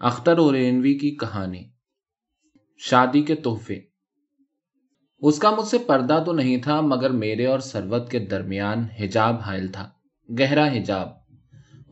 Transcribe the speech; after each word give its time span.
اختر 0.00 0.38
اورینوی 0.38 0.98
کی 0.98 1.10
کہانی۔ 1.10 1.64
شادی 2.78 3.22
کے 3.22 3.34
تحفے۔ 3.34 3.80
اس 5.18 5.38
کا 5.38 5.50
مجھ 5.50 5.66
سے 5.66 5.78
پردہ 5.78 6.22
تو 6.26 6.32
نہیں 6.32 6.56
تھا، 6.56 6.80
مگر 6.80 7.10
میرے 7.10 7.46
اور 7.46 7.58
سروت 7.58 8.10
کے 8.10 8.18
درمیان 8.18 8.84
حجاب 9.00 9.36
حائل 9.46 9.68
تھا، 9.68 9.90
گہرا 10.38 10.66
حجاب۔ 10.66 11.08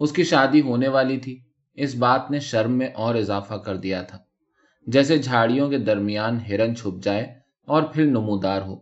اس 0.01 0.13
کی 0.13 0.25
شادی 0.25 0.61
ہونے 0.61 0.89
والی 0.89 1.19
تھی، 1.19 1.41
اس 1.75 1.95
بات 1.95 2.31
نے 2.31 2.41
شرم 2.41 2.73
میں 2.73 2.89
اور 2.95 3.15
اضافہ 3.15 3.55
کر 3.55 3.77
دیا 3.77 4.03
تھا۔ 4.03 4.19
جیسے 4.87 5.19
جھاڑیوں 5.19 5.71
کے 5.71 5.79
درمیان 5.79 6.39
ہرن 6.49 6.77
چھپ 6.77 7.03
جائے 7.03 7.35
اور 7.67 7.83
پھر 7.83 8.05
نمودار 8.05 8.63
ہو۔ 8.63 8.77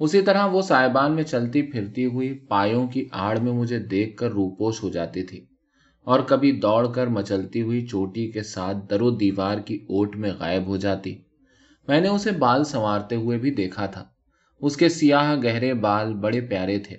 اسی 0.00 0.22
طرح 0.22 0.46
وہ 0.46 0.62
صاحبان 0.62 1.12
میں 1.12 1.24
چلتی 1.24 1.62
پھرتی 1.62 2.04
ہوئی 2.04 2.34
پایوں 2.34 2.88
کی 2.88 3.08
آڑ 3.12 3.38
میں 3.38 3.52
مجھے 3.52 3.78
دیکھ 3.78 4.16
کر 4.16 4.30
روپوش 4.30 4.82
ہو 4.82 4.90
جاتی 4.90 5.22
تھی۔ 5.22 5.46
اور 6.04 6.20
کبھی 6.20 6.52
دوڑ 6.52 6.92
کر 6.92 7.06
مچلتی 7.06 7.62
ہوئی 7.62 7.86
چوٹی 7.86 8.30
کے 8.30 8.42
ساتھ 8.42 8.76
درو 8.90 9.10
دیوار 9.10 9.58
کی 9.58 9.76
اوٹ 9.76 10.16
میں 10.16 10.32
غائب 10.38 10.66
ہو 10.66 10.76
جاتی۔ 10.76 11.22
میں 11.88 12.00
نے 12.00 12.08
اسے 12.08 12.30
بال 12.30 12.64
سنوارتے 12.64 13.16
ہوئے 13.16 13.38
بھی 13.38 13.50
دیکھا 13.50 13.86
تھا۔ 13.86 14.04
اس 14.60 14.76
کے 14.76 14.88
سیاہ 14.88 15.34
گہرے 15.44 15.74
بال 15.74 16.14
بڑے 16.14 16.40
پیارے 16.40 16.78
تھے۔ 16.78 16.96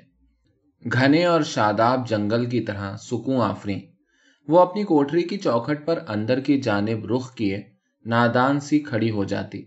گھنے 0.93 1.25
اور 1.25 1.41
شاداب 1.41 2.09
جنگل 2.09 2.45
کی 2.45 2.59
طرح 2.59 2.97
سکوں 2.97 3.41
آفری 3.41 3.79
وہ 4.47 4.59
اپنی 4.59 4.83
کوٹری 4.83 5.23
کی 5.23 5.37
چوکھٹ 5.37 5.85
پر 5.85 5.99
اندر 6.07 6.39
کی 6.39 6.61
جانب 6.61 7.05
رخ 7.05 7.35
کیے 7.35 7.61
نادان 8.05 8.59
سی 8.59 8.79
کھڑی 8.79 9.11
ہو 9.11 9.23
جاتی۔ 9.23 9.63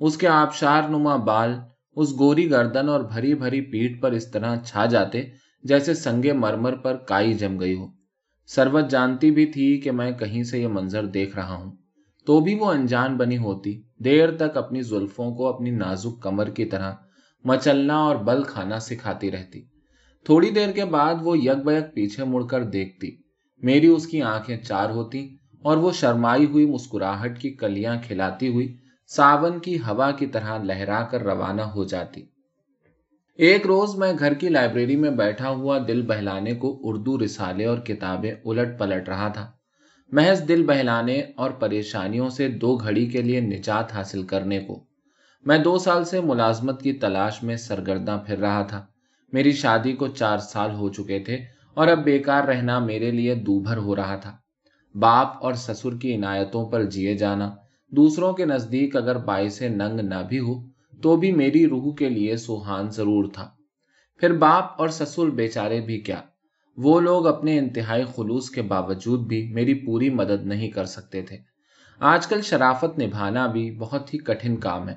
اس 0.00 0.16
کے 0.16 0.28
آبشار 0.28 0.82
نما 0.82 1.16
بال 1.16 1.54
اس 1.96 2.18
گوری 2.18 2.50
گردن 2.50 2.88
اور 2.88 3.00
بھری 3.00 3.34
بھری 3.34 3.60
پیٹ 3.60 4.02
پر 4.02 4.12
اس 4.12 4.30
طرح 4.30 4.56
چھا 4.56 4.86
جاتے 4.86 5.22
جیسے 5.62 5.94
سنگے 5.94 6.32
مرمر 6.32 6.76
پر 6.76 6.96
کائی 6.96 7.34
جم 7.34 7.60
گئی 7.60 7.74
ہو۔ 7.74 7.99
سروت 8.54 8.90
جانتی 8.90 9.30
بھی 9.30 9.46
تھی 9.46 9.80
کہ 9.80 9.90
میں 9.90 10.12
کہیں 10.12 10.42
سے 10.42 10.58
یہ 10.58 10.68
منظر 10.68 11.06
دیکھ 11.06 11.36
رہا 11.36 11.54
ہوں۔ 11.54 11.72
تو 12.26 12.40
بھی 12.40 12.54
وہ 12.54 12.66
انجان 12.66 13.16
بنی 13.16 13.38
ہوتی۔ 13.38 13.82
دیر 13.98 14.36
تک 14.36 14.56
اپنی 14.56 14.82
زلفوں 14.82 15.34
کو 15.34 15.46
اپنی 15.46 15.70
نازک 15.70 16.22
کمر 16.22 16.50
کی 16.50 16.64
طرح 16.64 16.92
مچلنا 17.44 17.96
اور 17.96 18.16
بل 18.16 18.42
کھانا 18.42 18.78
سکھاتی 18.78 19.30
رہتی۔ 19.30 19.62
تھوڑی 20.24 20.50
دیر 20.50 20.72
کے 20.72 20.84
بعد 20.84 21.14
وہ 21.22 21.38
یک 21.38 21.64
بیک 21.64 21.94
پیچھے 21.94 22.24
مڑ 22.24 22.46
کر 22.46 22.64
دیکھتی۔ 22.64 23.10
میری 23.58 23.86
اس 23.86 24.06
کی 24.06 24.22
آنکھیں 24.22 24.56
چار 24.56 24.90
ہوتی 24.90 25.36
اور 25.62 25.76
وہ 25.76 25.92
شرمائی 25.92 26.44
ہوئی 26.44 26.66
مسکراہٹ 26.66 27.38
کی 27.38 27.50
کلیاں 27.50 27.96
کھلاتی 28.06 28.48
ہوئی 28.48 28.76
ساون 29.06 29.58
کی 29.58 29.78
ہوا 29.78 30.10
کی 30.10 30.26
طرح 30.26 30.58
لہرا 30.62 31.02
کر 31.02 31.22
روانہ 31.22 31.62
ہو 31.62 31.84
جاتی۔ 31.84 32.26
ایک 33.40 33.66
روز 33.66 33.96
میں 33.96 34.12
گھر 34.18 34.34
کی 34.34 34.48
لائبریری 34.48 34.96
میں 34.96 35.10
بیٹھا 35.10 35.48
ہوا 35.48 35.78
دل 35.88 36.02
بہلانے 36.02 36.54
کو 36.54 36.80
اردو 36.82 37.24
رسالے 37.24 37.64
اور 37.64 37.78
کتابیں 37.78 38.32
الٹ 38.44 38.78
پلٹ 38.78 39.08
رہا 39.08 39.28
تھا۔ 39.28 39.50
محض 40.12 40.48
دل 40.48 40.66
بہلانے 40.66 41.22
اور 41.36 41.50
پریشانیوں 41.50 42.28
سے 42.28 42.48
دو 42.48 42.76
گھڑی 42.76 43.06
کے 43.06 43.22
لیے 43.22 43.40
نجات 43.40 43.92
حاصل 43.92 44.22
کرنے 44.22 44.60
کو۔ 44.60 44.84
میں 45.44 45.58
دو 45.58 45.78
سال 45.78 46.04
سے 46.04 46.20
ملازمت 46.20 46.82
کی 46.82 46.92
تلاش 46.92 47.42
میں 47.42 47.56
سرگرداں 47.56 48.18
پھر 48.18 48.38
رہا 48.38 48.62
تھا۔ 48.62 48.86
میری 49.32 49.52
شادی 49.52 49.92
کو 49.92 50.06
چار 50.06 50.38
سال 50.38 50.74
ہو 50.74 50.88
چکے 50.88 51.18
تھے 51.18 51.38
اور 51.74 51.88
اب 51.88 51.98
بیکار 51.98 52.44
رہنا 52.44 52.78
میرے 52.78 53.10
لیے 53.10 53.34
دوبھر 53.34 53.76
ہو 53.76 53.96
رہا 53.96 54.16
تھا۔ 54.16 54.36
باپ 54.94 55.44
اور 55.44 55.52
سسر 55.52 55.96
کی 55.96 56.14
عنایتوں 56.14 56.70
پر 56.70 56.84
جیے 56.84 57.14
جانا، 57.14 57.50
دوسروں 57.90 58.32
کے 58.32 58.44
نزدیک 58.44 58.96
اگر 58.96 59.16
باعث 59.16 59.62
ننگ 59.62 60.00
نہ 60.00 60.22
بھی 60.28 60.38
ہو 60.38 60.69
تو 61.02 61.16
بھی 61.16 61.32
میری 61.32 61.66
روح 61.66 61.94
کے 61.94 62.08
لیے 62.08 62.36
سوہان 62.36 62.90
ضرور 62.90 63.24
تھا۔ 63.32 63.50
پھر 64.20 64.32
باپ 64.32 64.64
اور 64.78 64.88
سسر 64.88 65.30
بیچارے 65.30 65.80
بھی 65.80 66.00
کیا؟ 66.00 66.20
وہ 66.76 67.00
لوگ 67.00 67.26
اپنے 67.26 67.58
انتہائی 67.58 68.04
خلوص 68.16 68.50
کے 68.50 68.62
باوجود 68.62 69.26
بھی 69.26 69.52
میری 69.52 69.74
پوری 69.74 70.10
مدد 70.10 70.46
نہیں 70.46 70.70
کر 70.70 70.84
سکتے 70.84 71.22
تھے۔ 71.22 71.36
آج 71.98 72.26
کل 72.26 72.42
شرافت 72.42 72.98
نبھانا 72.98 73.46
بھی 73.46 73.70
بہت 73.70 74.14
ہی 74.14 74.18
کٹھن 74.18 74.56
کام 74.56 74.88
ہے۔ 74.88 74.94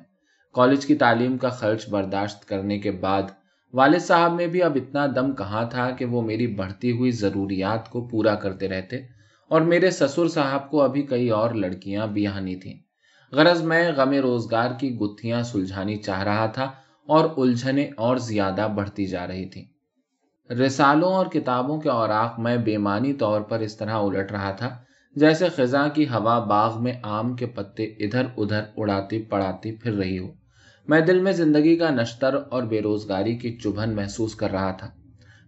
کالج 0.54 0.86
کی 0.86 0.96
تعلیم 0.96 1.38
کا 1.38 1.50
خرچ 1.50 1.90
برداشت 1.90 2.46
کرنے 2.46 2.80
کے 2.80 2.92
بعد 2.92 3.24
والد 3.74 4.00
صاحب 4.00 4.34
میں 4.34 4.48
بھی 4.48 4.64
اب 4.64 4.76
اتنا 4.76 5.06
دم 5.16 5.36
کہاں 5.36 5.70
تھا 5.70 5.92
کہ 5.92 6.06
وہ 6.06 6.22
میری 6.22 6.48
بڑھتی 6.48 6.92
ہوئی 6.92 7.12
ضروریات 7.12 7.90
کو 7.90 8.08
پورا 8.08 8.36
کرتے 8.36 8.68
رہتے 8.68 8.98
اور 9.48 9.62
میرے 9.62 9.92
سسر 9.92 10.28
صاحب 10.28 10.70
کو 10.70 10.82
ابھی 10.82 11.02
کئی 11.02 11.30
اور 11.30 11.52
لڑکیاں 11.52 12.08
بھی 12.08 12.28
آنی 12.28 12.56
تھیں۔ 12.56 12.78
غرض 13.34 13.62
میں 13.64 13.92
غم 13.92 14.12
روزگار 14.14 14.72
کی 14.80 14.96
گتھیاں 14.96 15.44
سلجھانی 15.44 15.98
چاہ 15.98 16.24
رہا 16.24 16.46
تھا 16.46 16.72
اور 17.08 17.30
الجھنے 17.38 17.90
اور 17.98 18.18
زیادہ 18.18 18.68
بڑھتی 18.76 19.06
جا 19.06 19.28
رہی 19.28 19.46
تھی 19.50 19.66
رسالوں 20.50 21.14
اور 21.14 21.26
کتابوں 21.26 21.82
کے 21.82 21.90
اوراق 21.90 22.40
میں 22.40 22.58
بےمانی 22.58 23.14
طور 23.14 23.42
پر 23.42 23.60
اس 23.60 23.78
طرح 23.78 23.96
الٹ 23.96 24.32
رہا 24.32 24.52
تھا 24.52 24.78
جیسے 25.16 25.50
خزاں 25.50 25.90
کی 25.90 26.06
ہوا 26.06 26.40
باغ 26.40 26.84
میں 26.84 26.94
آم 27.04 27.36
کے 27.36 27.46
پتے 27.46 27.84
ادھر 27.84 28.26
ادھر 28.38 28.64
اڑاتی 28.78 29.22
پڑاتی 29.22 29.76
پھر 29.76 29.94
رہی 29.94 30.20
ہو۔ 30.20 30.28
میں 30.88 31.02
دل 31.02 31.20
میں 31.20 31.32
زندگی 31.32 31.76
کا 31.76 31.90
نشتر 31.90 32.36
اور 32.50 32.64
بے 32.64 32.82
روزگاری 32.82 33.38
کی 33.38 33.58
چبھن 33.58 33.96
محسوس 33.96 34.36
کر 34.36 34.52
رہا 34.52 34.72
تھا۔ 34.72 34.90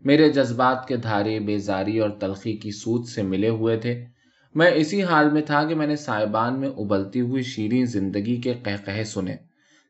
میرے 0.04 0.30
جذبات 0.30 0.88
کے 0.88 0.98
دھارے 0.98 1.40
بیزاری 1.40 2.00
اور 2.00 2.10
تلخی 2.10 2.58
کی 2.58 2.72
سوچ 2.72 3.10
سے 3.10 3.22
ملے 3.22 3.50
ہوئے 3.50 3.78
تھے۔ 3.78 4.06
میں 4.56 4.72
اسی 4.72 5.04
حال 5.04 5.30
میں 5.30 5.42
تھا 5.42 5.64
کہ 5.64 5.76
میں 5.76 5.88
نے 5.88 5.96
سائبان 5.96 6.60
میں 6.60 6.70
ابلتی 6.70 7.22
ہوئی 7.22 7.44
شیریں 7.44 7.86
زندگی 7.86 8.42
کے 8.42 8.54
قہقہ 8.64 9.04
سنے۔ 9.04 9.36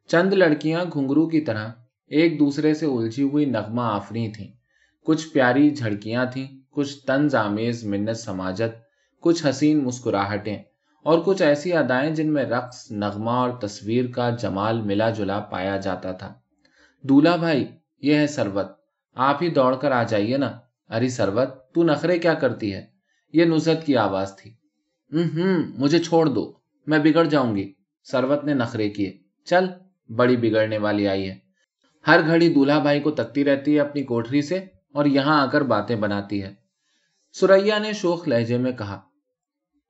چند 0.07 0.33
لڑکیاں 0.33 0.85
گھنگرو 0.93 1.27
کی 1.27 1.41
طرح 1.41 1.67
ایک 2.07 2.39
دوسرے 2.39 2.73
سے 2.73 2.85
الجھی 2.85 3.23
ہوئی 3.23 3.45
نغمہ 3.45 3.81
آفری 3.81 4.31
تھیں۔ 4.31 4.47
کچھ 5.05 5.27
پیاری 5.27 5.69
جھڑکیاں 5.69 6.25
تھیں، 6.25 6.47
کچھ 6.69 7.05
تنز 7.05 7.35
آمیز 7.35 7.83
منت 7.83 8.17
سماجت، 8.17 8.75
کچھ 9.21 9.45
حسین 9.49 9.83
مسکراہٹیں، 9.83 10.57
اور 11.03 11.19
کچھ 11.25 11.41
ایسی 11.41 11.73
ادائیں 11.73 12.15
جن 12.15 12.33
میں 12.33 12.43
رقص، 12.43 12.91
نغمہ 12.91 13.31
اور 13.31 13.49
تصویر 13.49 14.05
کا 14.07 14.29
جمال 14.29 14.81
ملا 14.81 15.09
جلا 15.09 15.39
پایا 15.39 15.77
جاتا 15.77 16.11
تھا۔ 16.11 16.33
دولہا 17.01 17.35
بھائی، 17.35 17.67
یہ 18.01 18.15
ہے 18.15 18.27
سروت۔ 18.27 18.67
آپ 19.15 19.43
ہی 19.43 19.49
دوڑ 19.49 19.75
کر 19.75 19.91
آ 19.91 20.03
جائیے 20.03 20.37
نا۔ 20.37 20.51
ارے 20.89 21.09
سروت، 21.09 21.73
تو 21.73 21.83
نخرے 21.83 22.19
کیا 22.19 22.33
کرتی 22.33 22.73
ہے؟ 22.73 22.94
یہ 23.35 23.45
نزت 23.45 23.85
کی 23.85 23.97
آواز 23.97 24.35
تھی۔ 24.37 24.51
ہوں 25.13 25.63
مجھے 25.77 25.99
چھوڑ 25.99 26.25
دو، 26.25 26.53
میں 26.87 26.99
بگڑ 26.99 27.23
جاؤں 27.23 27.55
گی۔ 27.55 27.73
سروت 28.03 28.43
نے 28.43 28.53
نخرے 28.53 28.89
کیے۔ 28.89 29.17
چل، 29.45 29.65
بڑی 30.09 30.37
بگڑنے 30.37 30.77
والی 30.77 31.07
آئی 31.07 31.29
ہے۔ 31.29 31.39
ہر 32.07 32.19
گھڑی 32.27 32.53
دولہا 32.53 32.79
بھائی 32.79 32.99
کو 32.99 33.11
تکتی 33.11 33.45
رہتی 33.45 33.75
ہے 33.75 33.79
اپنی 33.79 34.03
کوٹری 34.03 34.41
سے 34.41 34.57
اور 34.93 35.05
یہاں 35.05 35.41
آ 35.41 35.45
کر 35.45 35.61
باتیں 35.61 35.95
بناتی 35.95 36.43
ہے۔ 36.43 36.53
سوریا 37.33 37.79
نے 37.79 37.93
شوخ 37.93 38.27
لہجے 38.27 38.57
میں 38.57 38.71
کہا، 38.71 39.01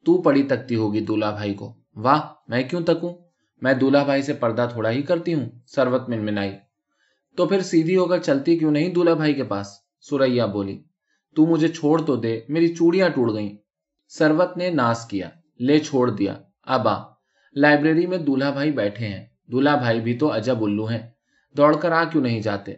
تو 0.05 0.21
پڑی 0.21 0.43
تکتی 0.43 0.75
ہوگی 0.75 0.99
دولہا 0.99 1.31
بھائی 1.31 1.53
کو۔ 1.53 1.73
واہ، 1.95 2.21
میں 2.47 2.63
کیوں 2.63 2.81
تکوں؟ 2.81 3.13
میں 3.61 3.73
دولہا 3.73 4.03
بھائی 4.03 4.21
سے 4.21 4.33
پردہ 4.33 4.67
تھوڑا 4.71 4.91
ہی 4.91 5.01
کرتی 5.01 5.33
ہوں، 5.33 5.49
سروت 5.67 6.09
من 6.09 6.25
منائی 6.25 6.51
تو 7.35 7.45
پھر 7.45 7.61
سیدھی 7.61 7.97
ہو 7.97 8.05
کر 8.05 8.19
چلتی 8.19 8.57
کیوں 8.57 8.71
نہیں 8.71 8.93
دولہا 8.93 9.13
بھائی 9.13 9.33
کے 9.33 9.43
پاس؟ 9.43 9.67
سوریا 10.01 10.45
بولی 10.45 10.83
تو 11.35 11.45
مجھے 11.45 11.67
چھوڑ 11.67 12.01
تو 12.01 12.15
دے، 12.15 12.39
میری 12.49 12.75
چوڑیاں 12.75 13.09
ٹوٹ 13.09 13.33
گئیں۔ 13.33 13.55
سروت 14.07 14.57
نے 14.57 14.69
ناس 14.69 15.05
کیا، 15.05 15.29
لے 15.59 15.79
چھوڑ 15.79 16.11
دیا۔ 16.11 16.33
ابا، 16.63 17.03
لائبریری 17.55 18.07
میں 18.07 18.17
دولہا 18.17 18.49
بھائی 18.49 18.71
بیٹھے 18.71 19.07
ہیں۔ 19.07 19.25
دولہا 19.47 19.75
بھائی 19.75 19.99
بھی 20.01 20.17
تو 20.17 20.35
عجب 20.35 20.63
الو 20.63 20.85
ہیں۔ 20.85 21.09
دوڑ 21.57 21.77
کر 21.77 21.91
آ 21.91 22.03
کیوں 22.03 22.23
نہیں 22.23 22.41
جاتے؟ 22.41 22.73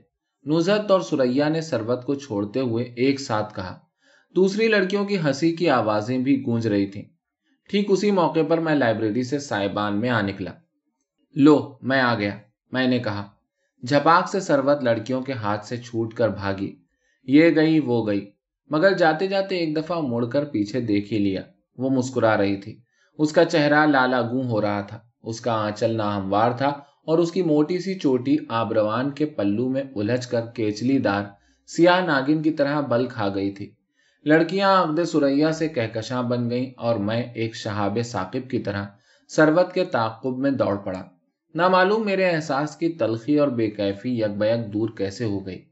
نزت 0.46 0.92
اور 0.92 1.02
سریا 1.02 1.50
نے 1.50 1.62
سروت 1.62 2.06
کو 2.06 2.16
چھوڑتے 2.16 2.60
ہوئے 2.60 2.84
ایک 2.84 3.20
ساتھ 3.20 3.56
کہا، 3.56 3.80
دوسری 4.36 4.68
لڑکیوں 4.68 5.06
کی 5.06 5.18
ہنسی 5.18 5.56
کی 5.56 5.70
آوازیں 5.70 6.18
بھی 6.18 6.44
گونج 6.46 6.68
رہی 6.68 6.86
تھیں۔ 6.86 7.04
ٹھیک 7.70 7.92
اسی 7.92 8.12
موقع 8.12 8.40
پر 8.50 8.58
میں 8.58 8.76
لائبریری 8.76 9.24
سے 9.24 9.40
سائبان 9.40 10.00
میں 10.00 10.10
آ 10.10 10.22
نکلا۔ 10.22 10.52
لو، 11.36 11.78
میں 11.82 12.02
آ 12.02 12.16
گیا۔ 12.16 12.38
میں 12.72 12.88
نے 12.88 13.00
کہا، 13.00 13.28
جھپاک 13.88 14.30
سے 14.30 14.40
سروت 14.40 14.84
لڑکیوں 14.84 15.22
کے 15.22 15.34
ہاتھ 15.34 15.66
سے 15.66 15.78
چھوٹ 15.78 16.14
کر 16.14 16.30
بھاگی۔ 16.30 16.76
یہ 17.24 17.50
گئی، 17.56 17.80
وہ 17.80 18.08
گئی۔ 18.08 18.32
مگر 18.70 18.94
جاتے 18.94 19.28
جاتے 19.28 19.58
ایک 19.58 19.76
دفعہ 19.76 20.02
مڑ 20.02 20.26
کر 20.26 20.46
پیچھے 20.46 20.82
دیکھ 20.82 21.14
ہی 21.14 21.18
لیا۔ 21.18 21.42
وہ 21.78 21.90
مسکرا 21.90 22.38
رہی 22.38 22.56
تھی۔ 22.56 22.80
اس 23.18 23.32
کا 23.32 23.46
چہرہ 23.46 23.86
لالا 23.86 24.22
گوں 24.22 24.44
ہو 24.44 24.62
رہا 24.62 24.82
تھا۔ 24.82 25.00
اس 25.24 25.42
کا 25.42 25.54
آنچل 25.54 25.98
ناہموار 25.98 26.52
تھا 26.52 26.68
اور 27.06 27.18
اس 27.18 27.32
کی 27.32 27.42
موٹی 27.42 27.80
سی 27.80 28.00
چوٹی 28.00 28.36
آبروان 28.50 29.12
کے 29.12 29.26
پلو 29.26 29.70
میں 29.70 29.84
الجھ 29.96 30.28
کر 30.28 30.42
کیچلی 30.54 30.98
دار، 30.98 31.24
سیاہ 31.68 32.06
ناگن 32.06 32.42
کی 32.42 32.52
طرح 32.52 32.82
بل 32.82 33.08
کھا 33.08 33.30
گئی 33.36 33.52
تھی۔ 33.52 33.72
لڑکیاں 34.26 34.84
عقد 34.84 35.00
سریا 35.04 35.52
سے 35.52 35.68
کہکشاں 35.68 36.24
بن 36.24 36.50
گئیں 36.50 36.72
اور 36.78 36.96
میں 36.96 37.24
ایک 37.24 37.56
شہاب 37.56 37.98
ثاقب 38.06 38.50
کی 38.50 38.60
طرح 38.60 38.86
سروت 39.28 39.74
کے 39.74 39.86
تعقب 39.86 40.38
میں 40.38 40.52
دوڑ 40.52 40.76
پڑا۔ 40.76 41.04
نہ 41.56 41.68
معلوم 41.68 42.06
میرے 42.06 42.30
احساس 42.30 42.76
کی 42.76 42.90
تلخی 42.90 43.40
اور 43.40 43.48
بے 43.48 43.70
کیفی 43.70 44.20
یک 44.20 44.38
بیک 44.38 44.74
دور 44.74 44.90
کیسے 44.98 45.26
ہو 45.26 45.46
گئی؟ 45.46 45.66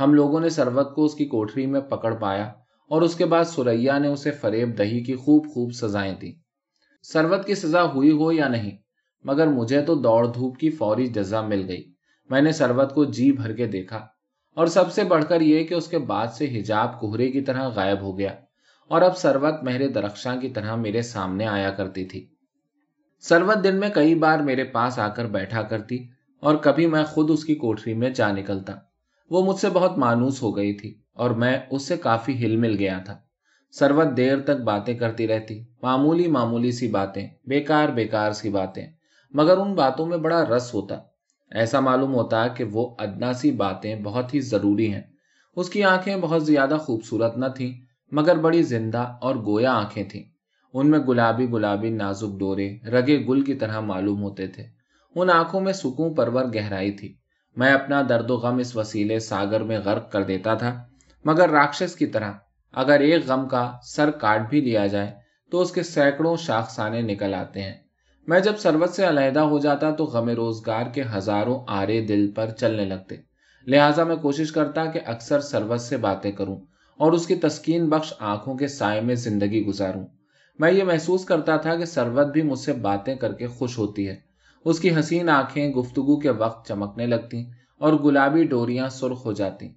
ہم 0.00 0.14
لوگوں 0.14 0.40
نے 0.40 0.48
سروت 0.48 0.94
کو 0.94 1.04
اس 1.04 1.14
کی 1.14 1.24
کوٹری 1.24 1.66
میں 1.66 1.80
پکڑ 1.80 2.14
پایا 2.14 2.44
اور 2.90 3.02
اس 3.02 3.14
کے 3.14 3.24
بعد 3.24 3.44
سوریا 3.44 3.98
نے 3.98 4.08
اسے 4.08 4.30
فریب 4.30 4.78
دہی 4.78 5.04
کی 5.04 5.14
خوب 5.14 5.46
خوب 5.54 5.72
سزائیں 5.72 6.14
دی 6.14 6.32
سروت 7.02 7.46
کی 7.46 7.54
سزا 7.54 7.82
ہوئی 7.82 8.10
ہو 8.10 8.32
یا 8.32 8.48
نہیں؟ 8.48 8.76
مگر 9.24 9.46
مجھے 9.46 9.82
تو 9.82 9.94
دوڑ 9.94 10.26
دھوپ 10.26 10.58
کی 10.58 10.70
فوری 10.70 11.06
جزا 11.06 11.40
مل 11.40 11.64
گئی۔ 11.68 11.92
میں 12.30 12.40
نے 12.40 12.52
سروت 12.52 12.94
کو 12.94 13.04
جی 13.04 13.32
بھر 13.32 13.52
کے 13.52 13.66
دیکھا 13.66 14.06
اور 14.56 14.66
سب 14.66 14.92
سے 14.92 15.04
بڑھ 15.04 15.24
کر 15.24 15.40
یہ 15.40 15.64
کہ 15.64 15.74
اس 15.74 15.88
کے 15.88 15.98
بعد 15.98 16.26
سے 16.26 16.58
حجاب 16.58 17.00
کوہرے 17.00 17.30
کی 17.30 17.40
طرح 17.40 17.68
غائب 17.68 18.00
ہو 18.00 18.18
گیا 18.18 18.34
اور 18.90 19.02
اب 19.02 19.16
سروت 19.16 19.62
مہر 19.62 19.88
درخشاں 19.88 20.36
کی 20.36 20.48
طرح 20.48 20.74
میرے 20.74 21.02
سامنے 21.02 21.46
آیا 21.46 21.70
کرتی 21.70 22.04
تھی۔ 22.04 22.26
سروت 23.20 23.64
دن 23.64 23.80
میں 23.80 23.88
کئی 23.94 24.14
بار 24.14 24.38
میرے 24.38 24.64
پاس 24.64 24.98
آ 24.98 25.08
کر 25.08 25.26
بیٹھا 25.26 25.62
کرتی 25.62 25.98
اور 26.40 26.56
کبھی 26.56 26.86
میں 26.86 27.04
خود 27.04 27.30
اس 27.30 27.44
کی 27.44 27.54
کوٹری 27.54 27.94
میں 27.94 28.10
جا 28.10 28.32
نکلتا۔ 28.32 28.72
وہ 29.30 29.42
مجھ 29.42 29.56
سے 29.56 29.68
بہت 29.70 29.98
مانوس 29.98 30.42
ہو 30.42 30.56
گئی 30.56 30.72
تھی 30.72 30.94
اور 31.12 31.30
میں 31.30 31.58
اس 31.70 31.88
سے 31.88 31.96
کافی 31.96 32.46
ہل 32.46 32.56
مل 32.56 32.76
گیا 32.78 32.98
تھا۔ 33.04 33.18
سروت 33.70 34.16
دیر 34.16 34.40
تک 34.40 34.62
باتیں 34.64 34.94
کرتی 34.94 35.28
رہتی، 35.28 35.64
معمولی 35.82 36.28
معمولی 36.28 36.72
سی 36.72 36.88
باتیں، 36.88 37.28
بیکار 37.46 37.88
بیکار 37.88 38.32
سی 38.32 38.50
باتیں، 38.50 38.86
مگر 39.30 39.56
ان 39.56 39.74
باتوں 39.74 40.06
میں 40.06 40.16
بڑا 40.16 40.44
رس 40.44 40.74
ہوتا۔ 40.74 40.94
ایسا 41.50 41.80
معلوم 41.80 42.14
ہوتا 42.14 42.48
کہ 42.48 42.64
وہ 42.64 42.94
ادنا 42.98 43.32
سی 43.32 43.50
باتیں 43.50 43.96
بہت 43.96 44.34
ہی 44.34 44.40
ضروری 44.40 44.94
ہیں۔ 44.94 45.02
اس 45.56 45.70
کی 45.70 45.84
آنکھیں 45.84 46.16
بہت 46.16 46.46
زیادہ 46.46 46.76
خوبصورت 46.80 47.36
نہ 47.36 47.46
تھیں، 47.56 47.74
مگر 48.12 48.38
بڑی 48.38 48.62
زندہ 48.62 49.12
اور 49.20 49.36
گویا 49.36 49.72
آنکھیں 49.72 50.04
تھیں۔ 50.04 50.24
ان 50.74 50.90
میں 50.90 50.98
گلابی 50.98 51.50
گلابی 51.50 51.90
نازک 51.90 52.38
ڈورے، 52.38 52.78
رگے 52.78 53.26
گل 53.28 53.42
کی 53.42 53.54
طرح 53.54 53.80
معلوم 53.80 54.22
ہوتے 54.22 54.46
تھے۔ 54.46 54.64
ان 55.14 55.30
آنکھوں 55.30 55.60
میں 55.60 55.72
سکون 55.72 56.14
پرور 56.14 56.44
گہرائی 56.54 56.92
تھی۔ 56.92 57.19
میں 57.56 57.72
اپنا 57.72 58.02
درد 58.08 58.30
و 58.30 58.36
غم 58.36 58.58
اس 58.58 58.76
وسیلے 58.76 59.18
ساگر 59.18 59.60
میں 59.60 59.78
غرق 59.78 60.12
کر 60.12 60.22
دیتا 60.22 60.54
تھا۔ 60.54 60.84
مگر 61.24 61.50
راکشس 61.50 61.94
کی 61.94 62.06
طرح، 62.06 62.32
اگر 62.72 63.00
ایک 63.00 63.26
غم 63.26 63.48
کا 63.48 63.72
سر 63.82 64.10
کاٹ 64.10 64.50
بھی 64.50 64.60
لیا 64.60 64.86
جائے، 64.86 65.10
تو 65.50 65.60
اس 65.60 65.72
کے 65.72 65.82
سینکڑوں 65.82 66.36
شاخسانے 66.36 67.02
نکل 67.02 67.34
آتے 67.34 67.62
ہیں۔ 67.62 67.74
میں 68.26 68.40
جب 68.40 68.58
سروت 68.58 68.90
سے 68.90 69.08
علیحدہ 69.08 69.40
ہو 69.40 69.58
جاتا 69.58 69.90
تو 69.90 70.04
غم 70.04 70.28
روزگار 70.28 70.84
کے 70.94 71.02
ہزاروں 71.14 71.58
آرے 71.68 72.06
دل 72.06 72.30
پر 72.30 72.50
چلنے 72.50 72.84
لگتے۔ 72.84 73.16
لہٰذا 73.66 74.04
میں 74.04 74.16
کوشش 74.16 74.52
کرتا 74.52 74.84
کہ 74.84 75.00
اکثر 75.06 75.40
سروت 75.40 75.80
سے 75.80 75.96
باتیں 75.96 76.32
کروں 76.32 76.56
اور 76.96 77.12
اس 77.12 77.26
کی 77.26 77.34
تسکین 77.34 77.88
بخش 77.88 78.14
آنکھوں 78.18 78.54
کے 78.54 78.66
سائے 78.66 79.00
میں 79.00 79.14
زندگی 79.14 79.66
گزاروں۔ 79.66 80.06
میں 80.58 80.72
یہ 80.72 80.84
محسوس 80.84 81.24
کرتا 81.24 81.56
تھا 81.56 81.76
کہ 81.76 81.84
سروت 81.84 82.26
بھی 82.26 82.42
مجھ 82.42 82.58
سے 82.58 82.72
باتیں 82.72 83.14
کر 83.14 83.32
کے 83.32 83.46
خوش 83.46 83.78
ہوتی 83.78 84.08
ہے۔ 84.08 84.29
اس 84.64 84.80
کی 84.80 84.98
حسین 84.98 85.28
آنکھیں 85.28 85.68
گفتگو 85.68 86.20
کے 86.20 86.30
وقت 86.30 86.68
چمکنے 86.68 87.06
لگتی 87.06 87.44
اور 87.78 87.92
گلابی 87.92 88.44
ڈوریاں 88.44 88.88
سرخ 88.88 89.26
ہو 89.26 89.32
جاتی 89.32 89.68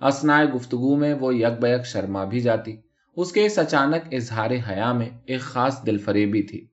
اسنائے 0.00 0.46
گفتگو 0.46 0.96
میں 0.96 1.14
وہ 1.14 1.34
یک 1.34 1.60
بیک 1.60 1.86
شرما 1.86 2.24
بھی 2.24 2.40
جاتی۔ 2.40 2.76
اس 3.16 3.32
کے 3.32 3.46
اس 3.46 3.58
اچانک 3.58 4.14
اظہار 4.14 4.50
حیا 4.70 4.92
میں 4.92 5.08
ایک 5.26 5.40
خاص 5.40 5.86
دل 5.86 5.98
فریبی 5.98 6.42
تھی۔ 6.42 6.66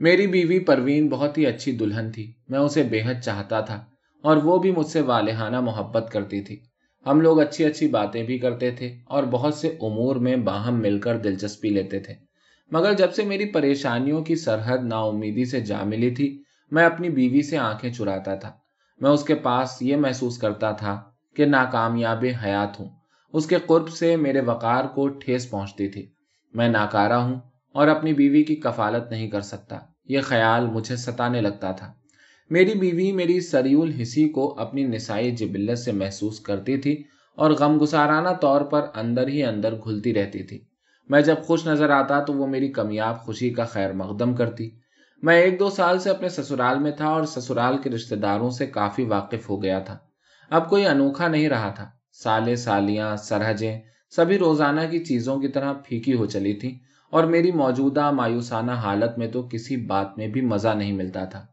میری 0.00 0.26
بیوی 0.26 0.58
پروین 0.58 1.08
بہت 1.08 1.38
ہی 1.38 1.46
اچھی 1.46 1.72
دلہن 1.72 2.10
تھی۔ 2.10 2.32
میں 2.48 2.58
اسے 2.58 2.82
بے 2.82 3.02
حد 3.02 3.20
چاہتا 3.24 3.60
تھا 3.60 3.84
اور 4.22 4.36
وہ 4.36 4.58
بھی 4.58 4.70
مجھ 4.70 4.86
سے 4.86 5.00
والہانہ 5.00 5.60
محبت 5.60 6.08
کرتی 6.12 6.40
تھی۔ 6.40 6.60
ہم 7.06 7.20
لوگ 7.20 7.40
اچھی 7.40 7.64
اچھی 7.64 7.88
باتیں 7.88 8.22
بھی 8.22 8.38
کرتے 8.38 8.70
تھے 8.70 8.94
اور 9.04 9.24
بہت 9.24 9.54
سے 9.54 9.68
امور 9.68 10.16
میں 10.16 10.36
باہم 10.36 10.80
مل 10.80 10.98
کر 10.98 11.18
دلچسپی 11.18 11.68
لیتے 11.68 12.00
تھے۔ 12.00 12.14
مگر 12.70 12.92
جب 12.92 13.12
سے 13.12 13.24
میری 13.24 13.44
پریشانیوں 13.44 14.22
کی 14.22 14.34
سرحد 14.34 14.78
نا 14.82 15.00
امیدی 15.00 15.44
سے 15.44 15.60
جا 15.60 15.84
ملی 15.84 16.10
تھی 16.10 16.42
میں 16.70 16.84
اپنی 16.84 17.10
بیوی 17.10 17.42
سے 17.42 17.58
آنکھیں 17.58 17.92
چراتا 17.92 18.34
تھا۔ 18.34 18.52
میں 19.00 19.10
اس 19.10 19.24
کے 19.24 19.34
پاس 19.34 19.82
یہ 19.82 19.96
محسوس 19.96 20.38
کرتا 20.38 20.72
تھا 20.72 21.02
کہ 21.36 21.44
ناکامیاب 21.44 22.24
حیات 22.44 22.80
ہوں۔ 22.80 22.88
اس 23.32 23.46
کے 23.46 23.56
قرب 23.66 23.88
سے 23.88 24.16
میرے 24.16 24.40
وقار 24.40 24.84
کو 24.84 25.08
ٹھیس 25.08 25.50
پہنچتی 25.50 25.88
تھی۔ 25.88 26.06
میں 26.54 26.68
ناکارا 26.68 27.18
ہوں 27.18 27.40
اور 27.72 27.88
اپنی 27.88 28.12
بیوی 28.12 28.42
کی 28.42 28.56
کفالت 28.56 29.10
نہیں 29.10 29.30
کر 29.30 29.40
سکتا۔ 29.40 29.78
یہ 30.08 30.20
خیال 30.20 30.66
مجھے 30.66 30.96
ستانے 30.96 31.40
لگتا 31.40 31.72
تھا۔ 31.72 31.92
میری 32.50 32.78
بیوی 32.78 33.12
میری 33.12 33.40
سریول 33.40 33.92
حسی 34.00 34.28
کو 34.28 34.60
اپنی 34.60 34.84
نسائی 34.84 35.30
جبلت 35.30 35.78
سے 35.78 35.92
محسوس 35.92 36.40
کرتی 36.40 36.76
تھی 36.76 37.02
اور 37.36 37.50
غم 37.50 37.78
گسارانہ 37.82 38.28
طور 38.40 38.60
پر 38.60 38.86
اندر 38.94 39.28
ہی 39.28 39.44
اندر 39.44 39.74
گھلتی 39.74 40.14
رہتی 40.14 40.42
تھی۔ 40.42 40.64
میں 41.08 41.20
جب 41.20 41.36
خوش 41.44 41.66
نظر 41.66 41.90
آتا 41.90 42.20
تو 42.20 42.32
وہ 42.32 42.46
میری 42.46 42.68
کمیاب 42.68 43.20
خوشی 43.20 43.50
کا 43.50 43.64
خیر 43.64 43.92
مقدم 43.92 44.34
کرتی۔ 44.34 44.70
میں 45.24 45.40
ایک 45.40 45.60
دو 45.60 45.70
سال 45.70 45.98
سے 45.98 46.10
اپنے 46.10 46.28
سسرال 46.28 46.78
میں 46.78 46.90
تھا 46.90 47.08
اور 47.08 47.24
سسرال 47.24 47.78
کے 47.78 47.90
رشتہ 47.90 48.14
داروں 48.14 48.50
سے 48.50 48.66
کافی 48.66 49.04
واقف 49.04 49.50
ہو 49.50 49.62
گیا 49.62 49.78
تھا۔ 49.78 49.98
اب 50.50 50.70
کوئی 50.70 50.86
انوکھا 50.86 51.28
نہیں 51.28 51.48
رہا 51.48 51.70
تھا۔ 51.70 51.90
سالے 52.12 52.56
سالیاں 52.56 53.16
سرحجیں 53.16 53.80
سبھی 54.16 54.38
روزانہ 54.38 54.80
کی 54.90 55.04
چیزوں 55.04 55.40
کی 55.40 55.48
طرح 55.48 55.72
پھیکی 55.72 56.14
ہو 56.14 56.26
چلی 56.26 56.52
تھی 56.52 56.78
اور 57.10 57.24
میری 57.24 57.52
موجودہ 57.52 58.10
مایوسانہ 58.10 58.72
حالت 58.72 59.18
میں 59.18 59.28
تو 59.28 59.42
کسی 59.42 59.76
بات 59.76 60.18
میں 60.18 60.26
بھی 60.26 60.40
مزہ 60.40 60.68
نہیں 60.68 60.92
ملتا 60.92 61.24
تھا۔ 61.24 61.46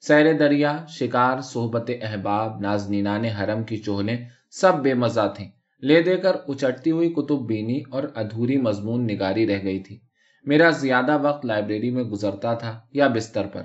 سیر 0.00 0.32
دریا، 0.32 0.84
شکار، 0.88 1.40
صحبت 1.40 1.90
احباب 2.02 2.60
نازنینان 2.60 3.24
حرم 3.24 3.62
کی 3.62 3.76
چوہلیں 3.76 4.16
سب 4.50 4.74
بے 4.82 4.94
مزہ 4.94 5.32
تھیں۔ 5.36 5.50
لے 5.82 6.02
دے 6.02 6.16
کر 6.16 6.36
اچٹتی 6.48 6.90
ہوئی 6.90 7.12
کتب 7.12 7.46
بینی 7.46 7.82
اور 7.90 8.02
ادھوری 8.14 8.56
مضمون 8.56 9.06
نگاری 9.06 9.46
رہ 9.46 9.62
گئی 9.62 9.78
تھی۔ 9.78 9.98
میرا 10.44 10.70
زیادہ 10.70 11.18
وقت 11.22 11.46
لائبریری 11.46 11.90
میں 11.90 12.04
گزرتا 12.04 12.54
تھا 12.54 12.80
یا 12.92 13.06
بستر 13.06 13.46
پر۔ 13.46 13.62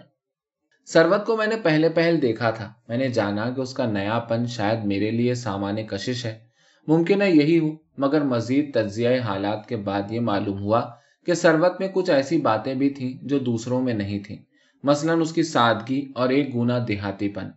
سروت 0.86 1.26
کو 1.26 1.38
میں 1.38 1.48
نے 1.48 1.56
پہلے 1.56 1.90
پہل 1.90 2.22
دیکھا 2.22 2.50
تھا۔ 2.50 2.74
میں 2.88 2.98
نے 2.98 3.10
جانا 3.10 3.50
کہ 3.50 3.62
اس 3.62 3.74
کا 3.74 3.86
نیا 3.86 4.20
پن 4.20 4.46
شاید 4.46 4.86
میرے 4.86 5.12
لیے 5.12 5.34
سامان 5.34 5.88
کشش 5.88 6.26
ہے۔ 6.26 6.40
ممکن 6.88 7.22
ہے 7.22 7.32
یہی 7.32 7.60
ہو، 7.60 7.68
مگر 7.98 8.22
مزید 8.22 8.74
تجزیہ 8.74 9.20
حالات 9.20 9.70
کے 9.70 9.76
بعد 9.76 10.12
یہ 10.12 10.20
معلوم 10.20 10.62
ہوا 10.62 10.82
کہ 11.26 11.34
سروت 11.34 11.80
میں 11.80 11.88
کچھ 11.88 12.10
ایسی 12.10 12.38
باتیں 12.42 12.74
بھی 12.74 12.90
تھیں 12.90 13.14
جو 13.22 13.40
دوسروں 13.40 13.82
میں 13.82 13.94
نہیں 13.94 14.20
تھیں۔ 14.20 14.38
مثلا 14.84 15.14
اس 15.14 15.34
کی 15.34 15.44
سادگی 15.44 16.12
اور 16.16 16.30
ایک 16.30 16.56
گنا 16.56 16.86
دیہاتی 16.88 17.30
پن۔ 17.30 17.48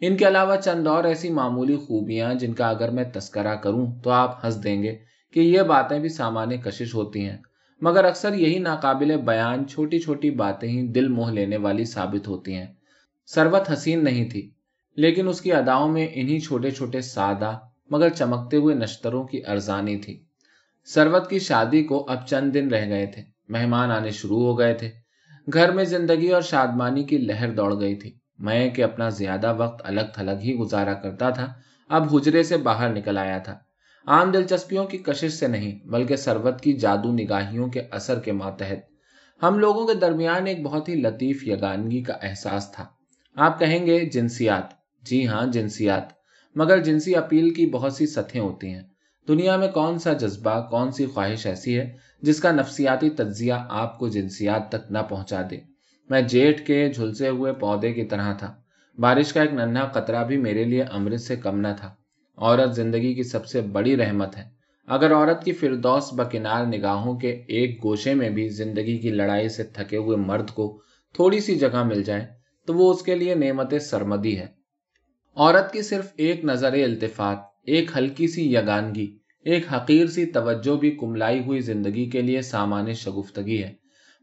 ان 0.00 0.16
کے 0.16 0.28
علاوہ 0.28 0.56
چند 0.56 0.86
اور 0.86 1.04
ایسی 1.04 1.30
معمولی 1.30 1.76
خوبیاں 1.76 2.34
جن 2.34 2.52
کا 2.52 2.68
اگر 2.68 2.90
میں 2.90 3.04
تذکرہ 3.04 3.54
کروں 3.54 3.86
تو 4.04 4.10
آپ 4.10 4.44
ہنس 4.44 4.64
دیں 4.64 4.82
گے 4.82 4.98
کہ 5.32 5.40
یہ 5.40 5.62
باتیں 5.62 5.98
بھی 5.98 6.08
سامان 6.08 6.56
کشش 6.56 6.94
ہوتی 6.94 7.28
ہیں۔ 7.28 7.38
مگر 7.80 8.04
اکثر 8.04 8.34
یہی 8.34 8.58
ناقابل 8.58 9.16
بیان 9.16 9.66
چھوٹی 9.66 9.98
چھوٹی 9.98 10.30
باتیں 10.30 10.68
ہی 10.68 10.86
دل 10.88 11.08
موہ 11.08 11.30
لینے 11.30 11.56
والی 11.56 11.84
ثابت 11.84 12.28
ہوتی 12.28 12.54
ہیں۔ 12.54 12.66
سروت 13.26 13.72
حسین 13.72 14.04
نہیں 14.04 14.30
تھی، 14.30 14.50
لیکن 14.96 15.28
اس 15.28 15.40
کی 15.40 15.52
اداؤں 15.52 15.88
میں 15.88 16.08
انہی 16.12 16.40
چھوٹے 16.40 16.70
چھوٹے 16.70 17.00
سادہ 17.00 17.58
مگر 17.90 18.08
چمکتے 18.08 18.56
ہوئے 18.56 18.74
نشتروں 18.74 19.24
کی 19.24 19.46
ارزانی 19.46 19.96
تھی۔ 19.96 20.22
سروت 20.84 21.30
کی 21.30 21.38
شادی 21.38 21.82
کو 21.84 22.06
اب 22.08 22.26
چند 22.26 22.54
دن 22.54 22.68
رہ 22.68 22.88
گئے 22.88 23.06
تھے، 23.06 23.22
مہمان 23.48 23.90
آنے 23.90 24.10
شروع 24.10 24.42
ہو 24.42 24.58
گئے 24.58 24.74
تھے۔ 24.74 24.90
گھر 25.52 25.72
میں 25.72 25.84
زندگی 25.84 26.28
اور 26.28 26.42
شادمانی 26.42 27.02
کی 27.02 27.18
لہر 27.18 27.50
دوڑ 27.50 27.80
گئی 27.80 27.94
تھی۔ 27.94 28.14
میں 28.38 28.70
کہ 28.70 28.84
اپنا 28.84 29.08
زیادہ 29.08 29.54
وقت 29.58 29.82
الگ 29.84 30.10
تھلگ 30.14 30.40
ہی 30.40 30.54
گزارا 30.54 30.94
کرتا 30.94 31.30
تھا، 31.30 31.52
اب 31.88 32.14
حجرے 32.14 32.42
سے 32.42 32.56
باہر 32.56 32.88
نکل 32.88 33.18
آیا 33.18 33.38
تھا۔ 33.38 33.58
عام 34.08 34.30
دلچسپیوں 34.30 34.84
کی 34.84 34.98
کشش 34.98 35.32
سے 35.32 35.48
نہیں، 35.48 35.88
بلکہ 35.88 36.16
سروت 36.16 36.60
کی 36.60 36.72
جادو 36.72 37.12
نگاہیوں 37.12 37.68
کے 37.68 37.82
اثر 37.90 38.18
کے 38.18 38.32
ماتحت۔ 38.32 38.78
ہم 39.42 39.58
لوگوں 39.58 39.86
کے 39.86 39.94
درمیان 39.94 40.46
ایک 40.46 40.62
بہت 40.62 40.88
ہی 40.88 40.94
لطیف 40.94 41.46
یگانگی 41.46 42.02
کا 42.02 42.12
احساس 42.22 42.72
تھا۔ 42.72 42.84
آپ 43.36 43.58
کہیں 43.58 43.86
گے، 43.86 44.04
جنسیات۔ 44.04 44.64
جی 45.02 45.28
ہاں 45.28 45.46
جنسیات۔ 45.46 46.02
مگر 46.54 46.78
جنسی 46.78 47.16
اپیل 47.16 47.50
کی 47.50 47.66
بہت 47.66 47.92
سی 47.92 48.06
سطحیں 48.06 48.42
ہوتی 48.42 48.68
ہیں۔ 48.68 48.82
دنیا 49.28 49.56
میں 49.56 49.68
کون 49.68 49.98
سا 49.98 50.12
جذبہ، 50.12 50.68
کون 50.70 50.90
سی 50.90 51.06
خواہش 51.06 51.46
ایسی 51.46 51.78
ہے 51.78 51.96
جس 52.22 52.40
کا 52.40 52.52
نفسیاتی 52.52 53.10
تجزیہ 53.10 53.54
آپ 53.68 53.98
کو 53.98 54.08
جنسیات 54.08 54.68
تک 54.68 54.92
نہ 54.92 54.98
پہنچا 55.08 55.42
دے؟ 55.50 55.58
میں 56.10 56.22
جیٹ 56.22 56.66
کے 56.66 56.92
جھلسے 56.92 57.28
ہوئے 57.28 57.52
پودے 57.52 57.92
کی 57.92 58.04
طرح 58.04 58.32
تھا۔ 58.32 58.54
بارش 58.98 59.32
کا 59.32 59.42
ایک 59.42 59.52
ننھا 59.52 59.84
قطرہ 59.84 60.24
بھی 60.24 60.36
میرے 60.36 60.64
لیے 60.64 60.82
امرت 60.82 61.20
سے 61.20 61.36
کم 61.36 61.60
نہ 61.60 61.68
تھا۔ 61.80 61.94
عورت 62.40 62.74
زندگی 62.74 63.14
کی 63.14 63.22
سب 63.22 63.46
سے 63.46 63.60
بڑی 63.60 63.96
رحمت 63.96 64.36
ہے۔ 64.36 64.48
اگر 64.86 65.12
عورت 65.12 65.44
کی 65.44 65.52
فردوس 65.52 66.12
بکنار 66.12 66.66
نگاہوں 66.66 67.18
کے 67.18 67.30
ایک 67.48 67.84
گوشے 67.84 68.14
میں 68.14 68.30
بھی 68.30 68.48
زندگی 68.48 68.98
کی 68.98 69.10
لڑائی 69.10 69.48
سے 69.48 69.64
تھکے 69.64 69.96
ہوئے 69.96 70.16
مرد 70.16 70.50
کو 70.50 70.80
تھوڑی 71.14 71.40
سی 71.40 71.54
جگہ 71.54 71.82
مل 71.84 72.02
جائے، 72.02 72.26
تو 72.66 72.74
وہ 72.74 72.92
اس 72.92 73.02
کے 73.02 73.14
لیے 73.14 73.34
نعمت 73.34 73.74
سرمدی 73.80 74.38
ہے۔ 74.38 74.46
عورت 75.36 75.72
کی 75.72 75.82
صرف 75.82 76.12
ایک 76.16 76.44
نظر 76.44 76.72
التفات، 76.72 77.38
ایک 77.62 77.90
ہلکی 77.96 78.26
سی 78.26 78.54
یگانگی، 78.54 79.18
ایک 79.44 79.72
حقیر 79.72 80.06
سی 80.06 80.26
توجہ 80.26 80.76
بھی 80.76 80.90
کملائی 80.90 81.40
ہوئی 81.40 81.60
زندگی 81.60 82.10
کے 82.10 82.22
لیے 82.22 82.42
سامان 82.42 82.92
شگفتگی 82.92 83.62
ہے۔ 83.62 83.72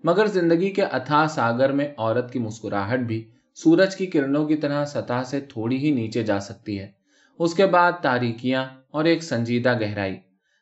مگر 0.03 0.25
زندگی 0.25 0.69
کے 0.69 0.81
اتھا 0.81 1.27
ساگر 1.27 1.72
میں 1.72 1.88
عورت 1.98 2.34
کی 2.34 2.39
مسکراہٹ 2.39 3.00
بھی 3.00 3.29
سورج 3.55 3.95
کی 3.95 4.05
کرنوں 4.05 4.45
کی 4.45 4.55
طرح 4.55 4.86
سطح 4.86 5.24
سے 5.25 5.39
تھوڑی 5.39 5.77
ہی 5.77 5.91
نیچے 5.91 6.24
جا 6.24 6.39
سکتی 6.39 6.79
ہے۔ 6.79 7.04
اس 7.39 7.54
کے 7.54 7.65
بعد 7.65 7.92
تاریکیاں 8.01 8.65
اور 8.92 9.06
ایک 9.06 9.24
سنجیدہ 9.24 9.80
گہرائی۔ 9.80 10.15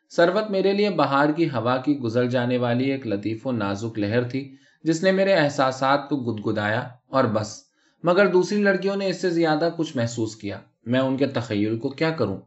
سروت 0.09 0.51
میرے 0.51 0.73
لیے 0.73 0.89
بہار 0.89 1.29
کی 1.29 1.45
ہوا 1.45 1.77
کی 1.77 1.99
گزر 1.99 2.25
جانے 2.25 2.57
والی 2.57 2.91
ایک 2.91 3.07
لطیف 3.07 3.47
و 3.47 3.51
نازک 3.51 3.99
لہر 3.99 4.23
تھی، 4.23 4.55
جس 4.83 5.03
نے 5.03 5.11
میرے 5.11 5.33
احساسات 5.33 6.09
کو 6.09 6.17
گدگدایا 6.17 6.87
اور 7.09 7.23
بس۔ 7.23 7.63
مگر 8.03 8.27
دوسری 8.27 8.61
لڑکیوں 8.61 8.95
نے 8.95 9.07
اس 9.07 9.21
سے 9.21 9.29
زیادہ 9.29 9.69
کچھ 9.77 9.97
محسوس 9.97 10.35
کیا۔ 10.35 10.59
میں 10.85 10.99
ان 10.99 11.17
کے 11.17 11.27
تخیل 11.27 11.79
کو 11.79 11.89
کیا 11.89 12.09
کروں؟ 12.09 12.37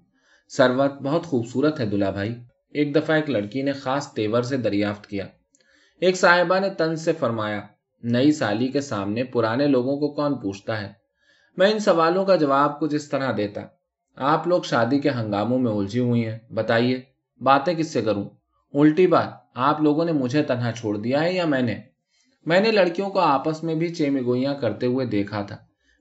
سروت 0.48 1.02
بہت 1.02 1.26
خوبصورت 1.26 1.80
ہے 1.80 1.86
دلہا 1.86 2.10
بھائی۔ 2.10 2.34
ایک 2.70 2.94
دفعہ 2.94 3.16
ایک 3.16 3.30
لڑکی 3.30 3.62
نے 3.62 3.72
خاص 3.72 4.12
تیور 4.12 4.42
سے 4.42 4.56
دریافت 4.56 5.06
کیا۔ 5.06 5.26
ایک 6.00 6.16
صاحبہ 6.16 6.58
نے 6.58 6.70
تن 6.70 6.96
سے 6.96 7.12
فرمایا، 7.12 7.60
نئی 8.02 8.32
سالی 8.32 8.68
کے 8.68 8.80
سامنے 8.80 9.24
پرانے 9.24 9.66
لوگوں 9.66 9.96
کو 9.96 10.14
کون 10.14 10.34
پوچھتا 10.34 10.80
ہے؟ 10.80 10.92
میں 11.56 11.72
ان 11.72 11.78
سوالوں 11.78 12.24
کا 12.24 12.36
جواب 12.36 12.80
کچھ 12.80 12.94
اس 12.94 13.08
طرح 13.08 13.32
دیتا۔ 13.36 13.60
آپ 14.16 14.46
لوگ 14.46 14.62
شادی 14.62 14.98
کے 14.98 15.10
ہنگاموں 15.10 15.58
میں 15.58 15.72
الجھی 15.72 16.00
ہوئی 16.00 16.26
ہیں، 16.26 16.38
بتائیے، 16.50 17.00
باتیں 17.40 17.74
کس 17.74 17.92
سے 17.92 18.02
کروں؟ 18.02 18.24
الٹی 18.74 19.06
بات، 19.06 19.28
آپ 19.54 19.80
لوگوں 19.80 20.04
نے 20.04 20.12
مجھے 20.12 20.42
تنہا 20.42 20.72
چھوڑ 20.72 20.96
دیا 20.96 21.22
ہے 21.22 21.32
یا 21.32 21.46
میں 21.46 21.62
نے؟ 21.62 21.76
میں 22.46 22.60
نے 22.60 22.70
لڑکیوں 22.70 23.10
کو 23.10 23.18
آپس 23.18 23.64
میں 23.64 23.74
بھی 23.74 23.88
چیمگوئیاں 23.88 24.54
کرتے 24.54 24.86
ہوئے 24.86 25.06
دیکھا 25.06 25.42
تھا۔ 25.42 25.56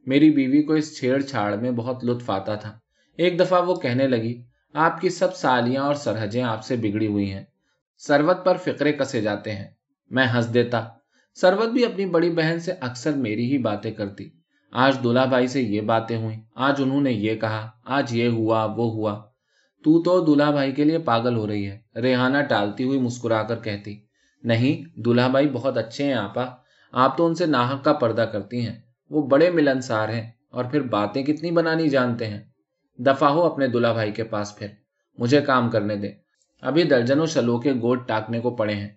میری 0.06 0.32
بیوی 0.32 0.64
کو 0.64 0.74
اس 0.74 1.00
چھیڑ 1.00 1.22
چھاڑ 1.22 1.56
میں 1.56 1.72
بہت 1.72 2.06
لطف 2.06 2.30
آتا 2.30 2.56
تھا۔ 2.56 2.80
ایک 3.18 3.40
دفعہ 3.40 3.68
وہ 3.68 3.76
کہنے 3.76 4.08
لگی، 4.08 4.44
آپ 4.74 5.02
کی 5.02 5.10
سب 5.10 5.36
سالیاں 5.36 5.84
اور 5.84 5.96
سرحجیں 5.96 6.44
آپ 6.44 6.66
سے 6.66 6.76
بگڑی 6.76 7.08
ہوئی 7.08 7.32
ہیں۔ 7.32 7.44
سروت 7.98 8.46
پر 8.46 8.58
فکرے 8.58 8.94
کسے 8.94 9.22
جاتے 9.22 9.56
ہیں۔ 9.56 9.68
میں 10.10 10.26
ہنس 10.26 10.54
دیتا۔ 10.54 10.86
سروت 11.36 11.70
بھی 11.70 11.86
اپنی 11.86 12.06
بڑی 12.06 12.30
بہن 12.30 12.60
سے 12.60 12.74
اکثر 12.80 13.12
میری 13.12 13.52
ہی 13.52 13.58
باتیں 13.58 13.92
کرتی۔ 13.92 14.30
آج 14.78 15.04
دلہا 15.04 15.26
بھائی 15.26 15.48
سے 15.48 15.62
یہ 15.62 15.82
باتیں 15.82 16.18
ہوئیں، 16.18 16.42
آج 16.56 16.76
انہوں 16.80 17.02
نے 17.02 17.12
یہ 17.12 17.36
کہا، 17.36 17.70
آج 17.86 18.16
یہ 18.16 18.28
ہوا، 18.28 18.66
وہ 18.66 18.92
ہوا۔ 18.92 19.26
تو 19.84 20.04
تو 20.04 20.34
دلہا 20.34 20.52
بھائی 20.52 20.72
کے 20.72 20.84
لیے 20.84 21.00
پاگل 21.00 21.36
ہو 21.36 21.48
رہی 21.48 21.70
ہے۔ 21.70 22.00
ریحانہ 22.02 22.38
ٹالتی 22.50 22.84
ہوئی 22.84 23.00
مسکرا 23.00 23.44
کر 23.44 23.60
کہتی، 23.60 24.00
نہیں 24.44 25.00
دلہا 25.00 25.28
بھائی 25.28 25.50
بہت 25.50 25.78
اچھے 25.78 26.04
ہیں 26.04 26.14
آپا۔ 26.14 26.46
آپ 26.92 27.18
تو 27.18 27.26
ان 27.26 27.36
سے 27.36 27.46
ناحک 27.46 27.84
کا 27.84 27.94
پردہ 27.94 28.22
کرتی 28.22 28.68
ہیں۔ 28.68 28.76
وہ 29.10 29.28
بڑے 29.28 29.50
ملنسار 29.50 30.10
ہیں 30.10 30.32
اور 30.52 30.66
پھر 30.66 30.82
باتیں 30.82 31.24
کتنی 31.24 31.52
بنانی 31.52 31.90
جانتے 31.90 32.26
ہیں۔ 32.26 32.42
دفاع 32.98 33.30
ہو 33.30 33.44
اپنے 33.44 33.68
دلہا 33.68 33.94
بھائی 33.94 34.12
کے 34.12 34.24
پاس 34.24 34.58
پھر۔ 34.58 34.68
مجھے 35.18 35.42
کام 35.42 35.70
کرنے 35.70 35.96
دے۔ 35.96 36.10
ابھی 36.62 36.84
درجنوں 36.84 37.26
شلو 37.26 37.60
کے 37.60 37.74
گوٹ 37.74 38.08
ٹاکنے 38.08 38.40
کو 38.40 38.56
پڑے 38.56 38.74
ہیں۔ 38.74 38.90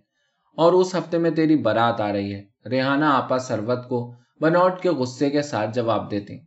اور 0.56 0.72
اس 0.72 0.94
ہفتے 0.94 1.18
میں 1.18 1.30
تیری 1.30 1.56
برات 1.56 2.00
آ 2.00 2.12
رہی 2.12 2.34
ہے۔ 2.34 2.68
ریحانہ 2.68 3.04
آپا 3.04 3.38
سروت 3.38 3.88
کو 3.88 4.14
بنوٹ 4.40 4.80
کے 4.80 4.88
غصے 4.88 5.30
کے 5.30 5.42
ساتھ 5.42 5.74
جواب 5.74 6.10
دیتی 6.10 6.38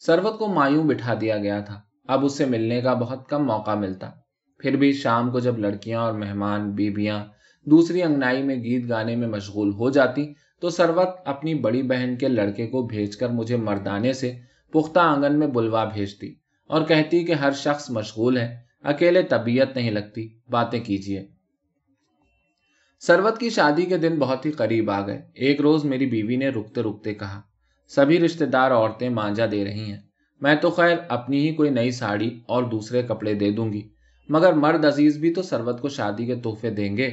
سروت 0.00 0.38
کو 0.38 0.46
مایوں 0.46 0.84
بٹھا 0.84 1.14
دیا 1.20 1.38
گیا 1.38 1.60
تھا۔ 1.60 1.80
اب 2.08 2.24
اس 2.24 2.38
سے 2.38 2.44
ملنے 2.44 2.80
کا 2.80 2.94
بہت 2.94 3.28
کم 3.28 3.46
موقع 3.46 3.74
ملتا۔ 3.74 4.10
پھر 4.58 4.76
بھی 4.76 4.92
شام 4.92 5.30
کو 5.30 5.38
جب 5.38 5.58
لڑکیاں 5.58 6.00
اور 6.00 6.12
مہمان 6.12 6.70
بیبیاں 6.70 7.24
دوسری 7.64 8.02
انگنائی 8.02 8.42
میں 8.42 8.56
گیت 8.56 8.88
گانے 8.88 9.16
میں 9.16 9.28
مشغول 9.28 9.72
ہو 9.72 9.90
جاتی، 9.90 10.32
تو 10.60 10.70
سروت 10.70 11.08
اپنی 11.24 11.54
بڑی 11.54 11.82
بہن 11.82 12.16
کے 12.16 12.28
لڑکے 12.28 12.66
کو 12.66 12.86
بھیج 12.86 13.16
کر 13.16 13.28
مجھے 13.28 13.56
مردانے 13.56 14.12
سے 14.12 14.32
پختہ 14.72 14.98
آنگن 14.98 15.38
میں 15.38 15.46
بلوا 15.46 15.84
بھیجتی 15.84 16.34
اور 16.66 16.82
کہتی 16.82 17.24
کہ 17.24 17.32
ہر 17.32 17.50
شخص 17.50 17.90
مشغول 17.90 18.36
ہے، 18.36 18.56
اکیلے 18.82 19.22
طبیعت 19.22 19.76
نہیں 19.76 19.90
لگتی، 19.90 20.28
باتیں 20.50 20.80
کیجیے 20.80 21.26
سروت 23.00 23.38
کی 23.38 23.50
شادی 23.50 23.82
کے 23.82 23.96
دن 23.96 24.18
بہت 24.18 24.46
ہی 24.46 24.50
قریب 24.50 24.90
آ 24.90 25.06
گئے۔ 25.06 25.22
ایک 25.34 25.60
روز 25.60 25.84
میری 25.84 26.06
بیوی 26.06 26.36
نے 26.36 26.48
رکتے 26.48 26.82
رکتے 26.82 27.14
کہا، 27.14 27.40
سبھی 27.88 28.18
رشتے 28.18 28.46
دار 28.46 28.70
عورتیں 28.70 29.08
مانجا 29.08 29.46
دے 29.50 29.64
رہی 29.64 29.80
ہیں۔ 29.80 29.98
میں 30.40 30.54
تو 30.54 30.70
خیر 30.70 30.96
اپنی 31.08 31.48
ہی 31.48 31.54
کوئی 31.54 31.70
نئی 31.70 31.90
ساڑی 31.90 32.40
اور 32.46 32.62
دوسرے 32.62 33.02
کپڑے 33.02 33.34
دے 33.34 33.50
دوں 33.50 33.72
گی، 33.72 33.88
مگر 34.28 34.52
مرد 34.52 34.84
عزیز 34.84 35.16
بھی 35.16 35.34
تو 35.34 35.42
سروت 35.42 35.80
کو 35.80 35.88
شادی 35.88 36.26
کے 36.26 36.34
تحفے 36.34 36.70
دیں 36.70 36.96
گے۔ 36.96 37.06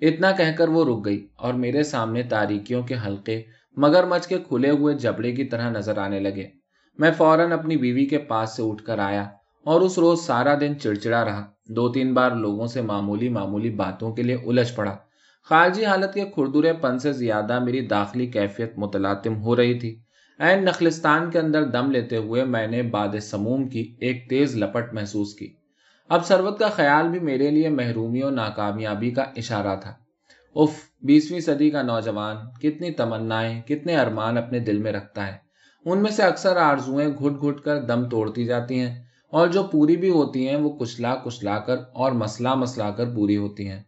اتنا 0.00 0.32
کہہ 0.32 0.56
کر 0.58 0.68
وہ 0.68 0.84
رک 0.84 1.04
گئی 1.04 1.26
اور 1.36 1.54
میرے 1.54 1.82
سامنے 1.82 2.22
تاریکیوں 2.22 2.82
کے 2.82 2.94
حلقے 3.06 3.42
مگر 3.76 4.04
مچ 4.04 4.26
کے 4.26 4.38
کھلے 4.38 4.70
ہوئے 4.70 4.94
جبڑے 4.94 5.32
کی 5.32 5.44
طرح 5.44 5.70
نظر 5.70 5.98
آنے 5.98 6.20
لگے۔ 6.20 6.46
میں 6.98 7.10
فوراً 7.16 7.52
اپنی 7.52 7.76
بیوی 7.76 8.06
کے 8.06 8.18
پاس 8.18 8.56
سے 8.56 8.62
اٹھ 8.62 8.84
کر 8.84 8.98
آیا 8.98 9.24
اور 9.66 9.80
اس 9.80 9.98
روز 9.98 10.20
سارا 10.20 10.54
دن 10.60 10.78
چڑچڑا 10.78 11.24
رہا۔ 11.24 11.46
دو 11.68 11.92
تین 11.92 12.14
بار 12.14 12.30
لوگوں 12.30 12.66
سے 12.66 12.80
معمولی 12.82 13.28
معمولی 13.28 13.70
باتوں 13.70 14.12
کے 14.12 14.22
لیے 14.22 14.36
الجھ 14.46 14.72
پڑا۔ 14.74 14.96
خارجی 15.48 15.84
حالت 15.84 16.14
کے 16.14 16.24
کھردرے 16.24 16.72
پن 16.72 16.98
سے 16.98 17.12
زیادہ 17.12 17.64
میری 17.64 17.80
داخلی 17.80 18.26
کیفیت 18.26 18.78
متلاطم 18.78 19.42
ہو 19.42 19.56
رہی 19.56 19.78
تھی۔ 19.78 20.00
این 20.38 20.64
نخلستان 20.64 21.30
کے 21.30 21.38
اندر 21.38 21.64
دم 21.64 21.90
لیتے 21.90 22.16
ہوئے 22.16 22.44
میں 22.44 22.66
نے 22.66 22.82
باد 22.82 23.08
سموم 23.22 23.68
کی 23.68 23.96
ایک 24.00 24.30
تیز 24.30 24.56
لپٹ 24.56 24.94
محسوس 24.94 25.34
کی۔ 25.34 25.54
اب 26.08 26.26
سروت 26.26 26.58
کا 26.58 26.68
خیال 26.68 27.08
بھی 27.08 27.20
میرے 27.20 27.50
لیے 27.50 27.68
محرومی 27.68 28.20
اور 28.20 28.32
ناکامیابی 28.32 29.10
کا 29.10 29.22
اشارہ 29.22 29.76
تھا۔ 29.76 29.94
اف 30.54 30.70
بیسویں 31.02 31.40
صدی 31.40 31.70
کا 31.70 31.82
نوجوان، 31.82 32.36
کتنی 32.62 32.90
تمنائیں، 32.90 33.62
کتنے 33.62 33.96
ارمان 33.96 34.38
اپنے 34.38 34.58
دل 34.58 34.78
میں 34.78 34.92
رکھتا 34.92 35.26
ہے۔ 35.26 35.36
ان 35.84 36.02
میں 36.02 36.10
سے 36.10 36.22
اکثر 36.22 36.56
آرزویں 36.56 37.08
گھٹ 37.08 37.42
گھٹ 37.42 37.60
کر 37.60 37.82
دم 37.82 38.08
توڑتی 38.08 38.44
جاتی 38.44 38.78
ہیں 38.78 39.04
اور 39.30 39.48
جو 39.48 39.62
پوری 39.62 39.96
بھی 39.96 40.10
ہوتی 40.10 40.48
ہیں 40.48 40.56
وہ 40.56 40.70
کچلا 40.70 41.14
کچلا 41.14 41.58
کر 41.58 41.76
اور 41.92 42.12
مسلا 42.12 42.54
مسلا 42.54 42.90
کر 42.90 43.14
پوری 43.14 43.36
ہوتی 43.36 43.68
ہیں۔ 43.68 43.82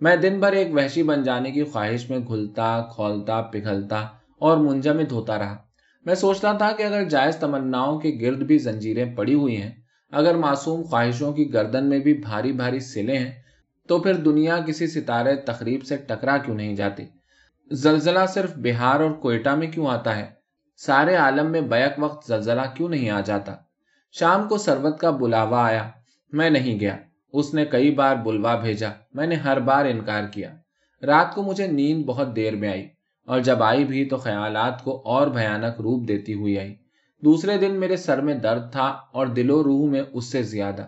میں 0.00 0.16
دن 0.16 0.40
بھر 0.40 0.52
ایک 0.52 0.74
وحشی 0.74 1.02
بن 1.02 1.22
جانے 1.22 1.50
کی 1.50 1.64
خواہش 1.64 2.10
میں 2.10 2.18
گھلتا، 2.18 2.82
کھولتا، 2.94 3.40
پگھلتا 3.40 4.06
اور 4.38 4.56
منجمد 4.56 5.12
ہوتا 5.12 5.38
رہا۔ 5.38 5.56
میں 6.04 6.14
سوچتا 6.14 6.52
تھا 6.52 6.72
کہ 6.72 6.82
اگر 6.82 7.04
جائز 7.04 7.36
تمناؤں 7.36 8.00
کے 8.00 8.18
گرد 8.20 8.38
بھی 8.38 8.58
زنجیریں 8.58 9.16
پڑی 9.16 9.34
ہوئی 9.34 9.62
ہیں، 9.62 9.70
اگر 10.12 10.34
معصوم 10.34 10.82
خواہشوں 10.82 11.32
کی 11.32 11.52
گردن 11.52 11.84
میں 11.84 11.98
بھی 11.98 12.14
بھاری 12.14 12.52
بھاری 12.52 12.80
سلے 12.80 13.18
ہیں، 13.18 13.30
تو 13.88 13.98
پھر 13.98 14.14
دنیا 14.14 14.58
کسی 14.66 14.86
ستارے 14.86 15.36
تقریب 15.36 15.84
سے 15.84 15.96
ٹکرا 15.96 16.36
کیوں 16.36 16.56
نہیں 16.56 16.76
جاتی؟ 16.76 17.04
زلزلہ 17.70 18.26
صرف 18.28 18.52
بہار 18.56 19.00
اور 19.00 19.10
کوئٹہ 19.10 19.48
میں 19.48 19.66
کیوں 19.66 19.86
آتا 19.86 20.16
ہے؟ 20.16 20.26
سارے 20.76 21.16
عالم 21.16 21.52
میں 21.52 21.60
بیک 21.60 21.92
وقت 21.98 22.26
زلزلہ 22.26 22.62
کیوں 22.74 22.88
نہیں 22.88 23.10
آ 23.10 23.20
جاتا؟ 23.20 23.54
شام 24.12 24.48
کو 24.48 24.58
سروت 24.58 25.00
کا 25.00 25.10
بلاوا 25.10 25.64
آیا، 25.64 25.88
میں 26.32 26.50
نہیں 26.50 26.80
گیا۔ 26.80 26.96
اس 27.32 27.54
نے 27.54 27.64
کئی 27.64 27.90
بار 27.90 28.16
بلوا 28.16 28.54
بھیجا۔ 28.54 28.88
میں 29.14 29.26
نے 29.26 29.34
ہر 29.34 29.60
بار 29.60 29.84
انکار 29.84 30.22
کیا۔ 30.32 30.54
رات 31.06 31.34
کو 31.34 31.42
مجھے 31.42 31.66
نیند 31.66 32.04
بہت 32.04 32.36
دیر 32.36 32.56
میں 32.56 32.68
آئی 32.68 32.88
اور 33.26 33.40
جب 33.40 33.62
آئی 33.62 33.84
بھی 33.84 34.04
تو 34.04 34.16
خیالات 34.16 34.84
کو 34.84 35.02
اور 35.04 35.26
بھیانک 35.26 35.80
روپ 35.80 36.08
دیتی 36.08 36.34
ہوئی 36.34 36.58
آئی۔ 36.58 36.74
دوسرے 37.24 37.58
دن 37.58 37.70
میرے 37.70 37.96
سر 37.96 38.20
میں 38.20 38.34
درد 38.34 38.72
تھا 38.72 38.96
اور 39.12 39.26
دل 39.26 39.50
و 39.50 39.64
روح 39.64 39.90
میں 39.90 40.02
اس 40.12 40.32
سے 40.32 40.42
زیادہ۔ 40.42 40.86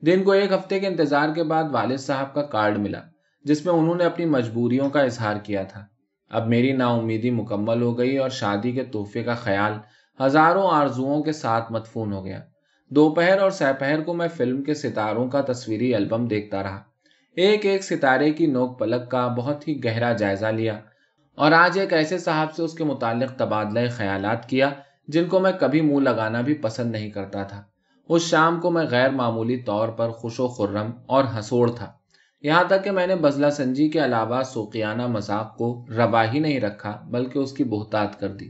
دن 0.00 0.22
کو 0.22 0.32
ایک 0.32 0.52
ہفتے 0.52 0.80
کے 0.80 0.86
انتظار 0.86 1.28
کے 1.34 1.42
بعد 1.42 1.64
والد 1.72 1.98
صاحب 1.98 2.34
کا 2.34 2.42
کارڈ 2.42 2.78
ملا، 2.78 3.00
جس 3.44 3.66
میں 3.66 3.74
انہوں 3.74 3.94
نے 3.94 4.04
اپنی 4.04 4.24
مجبوریوں 4.24 4.90
کا 4.90 5.00
اظہار 5.00 5.36
کیا 5.36 5.62
تھا۔ 5.62 5.86
اب 6.30 6.48
میری 6.48 6.72
نا 6.72 6.86
امیدی 6.86 7.30
مکمل 7.30 7.82
ہو 7.82 7.98
گئی 7.98 8.18
اور 8.18 8.28
شادی 8.28 8.72
کے 8.72 8.84
تحفے 8.84 9.22
کا 9.22 9.34
خیال 9.34 9.72
ہزاروں 10.22 10.68
آرزوؤں 10.70 11.22
کے 11.22 11.32
ساتھ 11.32 11.72
مدفون 11.72 12.12
ہو 12.12 12.24
گیا۔ 12.24 12.40
دوپہر 12.90 13.38
اور 13.38 13.50
سہپہر 13.50 14.02
کو 14.02 14.14
میں 14.14 14.28
فلم 14.28 14.62
کے 14.62 14.74
ستاروں 14.74 15.28
کا 15.28 15.40
تصویری 15.40 15.94
البم 15.94 16.26
دیکھتا 16.26 16.62
رہا۔ 16.62 16.82
ایک 17.36 17.66
ایک 17.66 17.84
ستارے 17.84 18.30
کی 18.30 18.46
نوک 18.46 18.78
پلک 18.78 19.10
کا 19.10 19.28
بہت 19.28 19.68
ہی 19.68 19.84
گہرا 19.84 20.12
جائزہ 20.12 20.46
لیا 20.46 20.80
اور 21.34 21.52
آج 21.52 21.78
ایک 21.78 21.92
ایسے 21.92 22.18
صاحب 22.18 22.54
سے 22.54 22.62
اس 22.62 22.74
کے 22.74 22.84
متعلق 22.84 23.38
تبادلہ 23.38 23.80
خیالات 23.90 24.48
کیا 24.48 24.70
جن 25.08 25.24
کو 25.24 25.40
میں 25.40 25.52
کبھی 25.60 25.80
منہ 25.80 25.98
لگانا 25.98 26.40
بھی 26.40 26.54
پسند 26.54 26.92
نہیں 26.92 27.10
کرتا 27.10 27.42
تھا۔ 27.42 27.62
اس 28.08 28.22
شام 28.22 28.60
کو 28.60 28.70
میں 28.70 28.86
غیر 28.90 29.10
معمولی 29.10 29.56
طور 29.56 29.88
پر 29.88 30.10
خوش 30.10 30.40
و 30.40 30.48
خرم 30.48 30.90
اور 31.06 31.24
ہسوڑ 31.38 31.70
تھا۔ 31.70 31.92
یہاں 32.42 32.64
تک 32.64 32.84
کہ 32.84 32.90
میں 32.90 33.06
نے 33.06 33.16
بزلہ 33.16 33.50
سنجی 33.50 33.88
کے 33.88 34.04
علاوہ 34.04 34.42
سوقیانہ 34.42 35.06
مذاق 35.06 35.56
کو 35.56 35.86
روا 35.96 36.32
ہی 36.32 36.38
نہیں 36.38 36.60
رکھا 36.60 37.00
بلکہ 37.10 37.38
اس 37.38 37.52
کی 37.52 37.64
بہتات 37.64 38.20
کر 38.20 38.28
دی۔ 38.28 38.48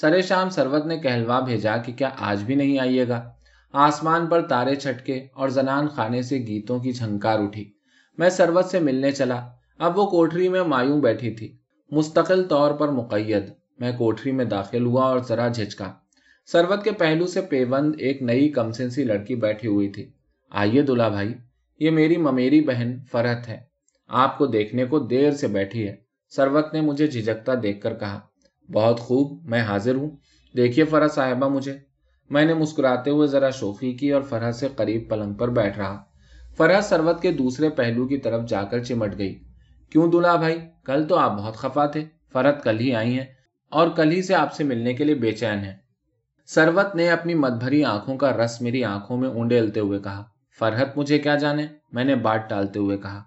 سرے 0.00 0.22
شام 0.22 0.48
سروت 0.48 0.86
نے 0.86 0.98
کہلوا 0.98 1.40
بھیجا 1.40 1.76
کہ 1.76 1.92
کیا 1.92 2.08
آج 2.18 2.42
بھی 2.42 2.54
نہیں 2.54 2.78
آئیے 2.78 3.08
گا؟ 3.08 3.30
آسمان 3.72 4.26
پر 4.26 4.42
تارے 4.42 4.74
چھٹکے 4.74 5.26
اور 5.34 5.48
زنان 5.48 5.88
خانے 5.88 6.22
سے 6.22 6.36
گیتوں 6.36 6.78
کی 6.78 6.92
جھنکار 6.92 7.38
اٹھی۔ 7.38 7.72
میں 8.18 8.30
سروت 8.30 8.64
سے 8.64 8.80
ملنے 8.80 9.12
چلا۔ 9.12 9.48
اب 9.78 9.98
وہ 9.98 10.06
کوٹری 10.06 10.48
میں 10.48 10.62
مایوں 10.62 11.00
بیٹھی 11.00 11.30
تھی۔ 11.30 11.56
مستقل 11.90 12.44
طور 12.44 12.74
پر 12.74 12.88
مقید۔ 12.88 13.44
میں 13.78 13.92
کوٹری 13.98 14.32
میں 14.32 14.44
داخل 14.44 14.86
ہوا 14.86 15.04
اور 15.04 15.18
ذرا 15.18 15.48
جھجکا۔ 15.48 15.92
سروت 16.46 16.84
کے 16.84 16.92
پہلو 16.92 17.26
سے 17.26 17.40
پیوند 17.40 17.94
ایک 17.98 18.22
نئی 18.22 18.48
کمسنسی 18.48 19.04
لڑکی 19.04 19.34
بیٹھی 19.34 19.68
ہوئی 19.68 19.88
تھی۔ 19.88 20.10
آئیے 20.50 20.82
دلہا 20.82 21.08
بھائی، 21.08 21.34
یہ 21.78 21.90
میری 21.90 22.16
ممیری 22.16 22.60
بہن 22.60 22.96
فرحت 23.12 23.48
ہے۔ 23.48 23.60
آپ 24.08 24.38
کو 24.38 24.46
دیکھنے 24.46 24.84
کو 24.84 24.98
دیر 24.98 25.30
سے 25.30 25.46
بیٹھی 25.46 25.88
ہے۔ 25.88 25.96
سروت 26.28 26.74
نے 26.74 26.80
مجھے 26.80 27.06
جھجکتا 27.06 27.52
دیکھ 27.62 27.80
کر 27.80 27.94
کہا، 27.94 28.20
بہت 28.72 29.00
خوب، 29.00 29.44
میں 29.44 29.62
حاضر 29.62 29.94
ہوں۔ 29.94 30.10
دیکھیے 30.56 30.84
فرح 30.84 31.08
صاحبہ 31.08 31.48
مجھے۔ 31.48 31.95
میں 32.30 32.44
نے 32.44 32.54
مسکراتے 32.54 33.10
ہوئے 33.10 33.26
ذرا 33.28 33.50
شوخی 33.50 33.92
کی 33.92 34.12
اور 34.12 34.22
فرح 34.22 34.52
سے 34.52 34.68
قریب 34.76 35.08
پلنگ 35.10 35.34
پر 35.34 35.48
بیٹھ 35.48 35.78
رہا۔ 35.78 36.02
فرح 36.56 36.80
سروت 36.80 37.20
کے 37.22 37.32
دوسرے 37.32 37.68
پہلو 37.68 38.06
کی 38.06 38.16
طرف 38.16 38.48
جا 38.48 38.62
کر 38.62 38.82
چمٹ 38.84 39.18
گئی۔ 39.18 39.34
کیوں 39.92 40.10
دلہا 40.12 40.36
بھائی؟ 40.36 40.58
کل 40.84 41.04
تو 41.08 41.16
آپ 41.16 41.38
بہت 41.38 41.56
خفا 41.56 41.86
تھے۔ 41.86 42.04
فرحت 42.32 42.62
کل 42.64 42.80
ہی 42.80 42.94
آئی 42.94 43.18
ہیں 43.18 43.26
اور 43.72 43.88
کل 43.88 44.10
ہی 44.12 44.22
سے 44.22 44.34
آپ 44.34 44.52
سے 44.54 44.64
ملنے 44.64 44.94
کے 44.94 45.04
لیے 45.04 45.14
بے 45.14 45.32
چین 45.32 45.58
ہے 45.58 45.76
سروت 46.48 46.94
نے 46.94 47.10
اپنی 47.10 47.34
مت 47.34 47.52
بھری 47.52 47.84
آنکھوں 47.84 48.16
کا 48.16 48.30
رس 48.32 48.60
میری 48.60 48.84
آنکھوں 48.84 49.16
میں 49.16 49.28
اونڈیلتے 49.28 49.80
ہوئے 49.80 49.98
کہا، 49.98 50.22
فرحت 50.58 50.96
مجھے 50.98 51.18
کیا 51.18 51.34
جانے؟ 51.34 51.66
میں 51.92 52.04
نے 52.04 52.14
بات 52.14 52.48
ٹالتے 52.50 52.78
ہوئے 52.78 52.98
کہا، 52.98 53.22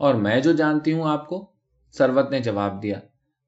اور 0.00 0.14
میں 0.14 0.40
جو 0.40 0.52
جانتی 0.52 0.92
ہوں 0.92 1.10
آپ 1.10 1.28
کو؟ 1.28 1.50
سروت 1.94 2.30
نے 2.30 2.40
جواب 2.40 2.82
دیا، 2.82 2.98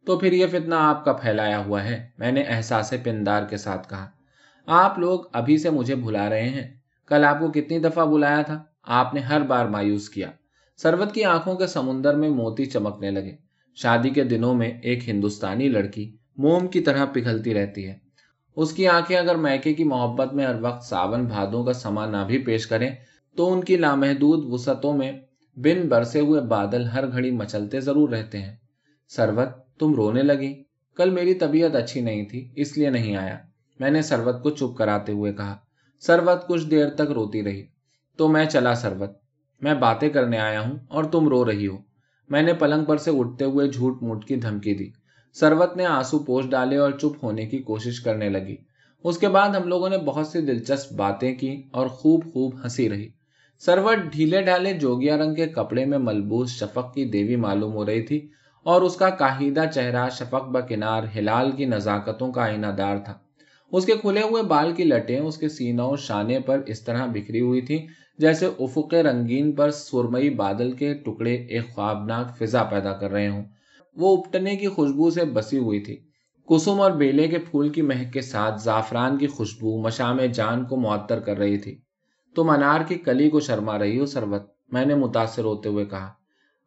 تو 0.07 0.19
پھر 0.19 0.33
یہ 0.33 0.47
فتنہ 0.47 0.75
آپ 0.75 1.05
کا 1.05 1.13
پھیلایا 1.13 1.59
ہوا 1.59 1.85
ہے۔ 1.85 2.09
میں 2.19 2.33
نے 2.33 2.43
احساس 2.43 2.95
پندار 3.05 3.43
کے 3.43 3.57
ساتھ 3.57 3.89
کہا 3.91 4.11
آپ 4.67 4.99
لوگ 4.99 5.21
ابھی 5.33 5.59
سے 5.59 5.71
مجھے 5.71 5.95
بھلا 5.95 6.31
رہے 6.31 6.49
ہیں۔ 6.49 6.75
کل 7.07 7.25
آپ 7.25 7.39
کو 7.39 7.49
کتنی 7.49 7.79
دفعہ 7.79 8.07
بلایا 8.07 8.43
تھا؟ 8.43 8.63
آپ 8.83 9.15
نے 9.15 9.21
ہر 9.21 9.41
بار 9.41 9.67
مایوس 9.67 10.09
کیا۔ 10.09 10.31
سروت 10.77 11.15
کی 11.15 11.25
آنکھوں 11.25 11.55
کے 11.55 11.67
سمندر 11.67 12.17
میں 12.17 12.29
موتی 12.29 12.65
چمکنے 12.65 13.11
لگے۔ 13.11 13.37
شادی 13.75 14.11
کے 14.11 14.25
دنوں 14.25 14.55
میں 14.55 14.73
ایک 14.83 15.09
ہندوستانی 15.09 15.69
لڑکی 15.69 16.17
موم 16.37 16.67
کی 16.67 16.81
طرح 16.81 17.05
پگھلتی 17.05 17.55
رہتی 17.55 17.89
ہے۔ 17.89 17.99
اس 18.57 18.73
کی 18.73 18.89
آنکھیں 18.89 19.17
اگر 19.17 19.35
میکے 19.35 19.75
کی 19.75 19.85
محبت 19.85 20.35
میں 20.35 20.47
ہر 20.47 20.61
وقت 20.61 20.85
ساون 20.85 21.25
بھادوں 21.25 21.65
کا 21.65 21.73
سما 21.73 22.07
نہ 22.07 22.17
بھی 22.27 22.39
پیش 22.39 22.67
کریں، 22.67 22.91
تو 23.37 23.53
ان 23.53 23.65
کی 23.65 23.77
لامحدود 23.77 24.45
وسعتوں 24.45 24.97
میں 24.97 25.13
بن 25.57 25.89
برسے 25.89 26.21
ہوئے 26.21 26.41
بادل 26.41 26.85
ہر 26.85 27.13
گھڑی 27.13 27.31
مچلتے 27.31 27.81
ضرور 27.81 28.09
رہتے 28.09 28.43
ہیں۔ 28.43 28.57
سروت، 29.09 29.79
تم 29.79 29.95
رونے 29.95 30.23
لگی؟ 30.23 30.63
کل 30.97 31.11
میری 31.11 31.35
طبیعت 31.35 31.75
اچھی 31.75 32.01
نہیں 32.01 32.25
تھی، 32.25 32.53
اس 32.57 32.79
لیے 32.79 32.91
نہیں 32.91 33.17
آیا۔ 33.17 33.39
میں 33.81 33.91
نے 33.91 34.03
سروت 34.03 34.43
کو 34.43 34.51
چپ 34.51 34.77
کراتے 34.77 35.13
ہوئے 35.13 35.33
کہا، 35.33 35.57
سروت 36.01 36.49
کچھ 36.49 36.67
دیر 36.67 36.91
تک 36.91 37.01
روتی 37.01 37.45
رہی۔ 37.45 37.67
تو 38.17 38.29
میں 38.29 38.45
چلا 38.45 38.75
سروت۔ 38.75 39.11
میں 39.61 39.75
باتیں 39.75 40.09
کرنے 40.09 40.39
آیا 40.39 40.61
ہوں 40.61 40.79
اور 40.89 41.05
تم 41.05 41.29
رو 41.29 41.51
رہی 41.51 41.67
ہو۔ 41.67 41.77
میں 42.29 42.43
نے 42.43 42.53
پلنگ 42.53 42.85
پر 42.85 42.97
سے 42.97 43.11
اٹھتے 43.19 43.45
ہوئے 43.45 43.69
جھوٹ 43.69 44.03
موٹ 44.03 44.25
کی 44.25 44.37
دھمکی 44.37 44.75
دی۔ 44.75 44.91
سروت 45.33 45.77
نے 45.77 45.87
آنسو 45.87 46.19
پوش 46.19 46.45
ڈالے 46.51 46.77
اور 46.77 46.91
چپ 46.91 47.25
ہونے 47.25 47.47
کی 47.47 47.59
کوشش 47.59 48.01
کرنے 48.01 48.29
لگی۔ 48.29 48.57
اس 49.05 49.19
کے 49.19 49.29
بعد 49.29 49.49
ہم 49.49 49.69
لوگوں 49.69 49.89
نے 49.89 49.99
بہت 49.99 50.27
سی 50.27 50.41
دلچسپ 50.41 50.93
باتیں 50.93 51.35
کی 51.35 51.63
اور 51.71 51.87
خوب 51.87 52.25
خوب 52.33 52.65
ہنسی 52.65 52.91
رہی۔ 52.91 53.09
سروت 53.59 54.13
ڈھیلے 54.13 54.43
ڈھالے 54.43 54.73
جوگیا 54.73 55.17
رنگ 55.17 55.35
کے 55.35 55.47
کپڑے 55.47 55.85
میں 55.85 55.99
ملبوس 55.99 56.51
شفق 56.51 56.95
کی 56.95 57.05
دیوی 57.05 57.37
معلوم 57.37 57.73
ہو 57.73 57.87
رہی 57.87 58.03
تھی 58.03 58.29
اور 58.63 58.83
اس 58.83 58.97
کا 58.97 59.11
کاہیدہ 59.11 59.65
چہرہ 59.75 60.09
شفق 60.11 60.49
بکنار 60.49 61.03
ہلال 61.17 61.53
کی 61.53 61.65
نزاکتوں 61.65 62.33
کا 62.33 62.43
آئینہ 62.43 62.67
دار 62.67 62.97
تھا۔ 62.97 63.19
اس 63.77 63.87
کے 63.87 63.93
کھلے 63.93 64.23
ہوئے 64.23 64.43
بال 64.43 64.73
کی 64.73 64.85
لٹیں 64.85 65.19
اس 65.19 65.37
کے 65.37 65.49
سینوں 65.49 65.87
اور 65.87 65.97
شانے 65.97 66.41
پر 66.41 66.63
اس 66.67 66.85
طرح 66.85 67.07
بکھری 67.07 67.41
ہوئی 67.41 67.61
تھی 67.61 67.87
جیسے 68.19 68.47
افق 68.47 68.95
رنگین 68.95 69.53
پر 69.53 69.71
سرمئی 69.71 70.31
بادل 70.31 70.73
کے 70.73 70.95
ٹکڑے 70.95 71.35
ایک 71.35 71.75
خوابناک 71.75 72.39
فضا 72.39 72.63
پیدا 72.63 72.93
کر 72.93 73.11
رہے 73.11 73.29
ہوں۔ 73.29 73.45
وہ 73.97 74.17
اپٹنے 74.17 74.57
کی 74.57 74.69
خوشبو 74.69 75.11
سے 75.11 75.25
بسی 75.25 75.59
ہوئی 75.59 75.81
تھی۔ 75.81 75.97
کسم 76.49 76.81
اور 76.81 76.91
بیلے 76.91 77.29
کے 77.29 77.39
پھول 77.39 77.69
کی 77.69 77.83
مہک 77.83 78.13
کے 78.13 78.21
ساتھ 78.21 78.61
زعفران 78.61 79.19
کی 79.19 79.27
خوشبو 79.27 79.83
مشام 79.83 80.21
جان 80.35 80.65
کو 80.65 80.77
معطر 80.77 81.21
کر 81.21 81.39
رہی 81.39 81.59
تھی۔ 81.59 81.79
تم 82.37 82.51
انار 82.51 82.81
کی 82.89 82.95
کلی 82.95 83.31
کو 83.31 83.41
شرما 83.41 83.79
رہی 83.79 83.99
ہو، 83.99 84.07
سروت، 84.07 84.43
میں 84.73 84.87
نے 84.87 84.95
متاثر 84.95 85.45
ہوتے 85.45 85.69
ہوئے 85.69 85.85
کہا۔ 85.85 86.13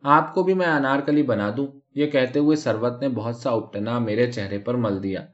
آپ 0.04 0.34
کو 0.34 0.44
بھی 0.44 0.54
میں 0.54 0.68
انار 0.68 1.00
کلی 1.00 1.24
بنا 1.24 1.52
دوں؟ 1.58 1.68
یہ 1.96 2.08
کہتے 2.08 2.40
ہوئے 2.40 2.56
سروت 2.56 3.02
نے 3.02 3.10
بہت 3.10 3.36
سا 3.36 3.52
اپٹنا 3.52 4.00
میرے 4.00 4.32
چہرے 4.32 4.58
پر 4.60 4.74
مل 4.74 5.04
دیا۔ 5.04 5.26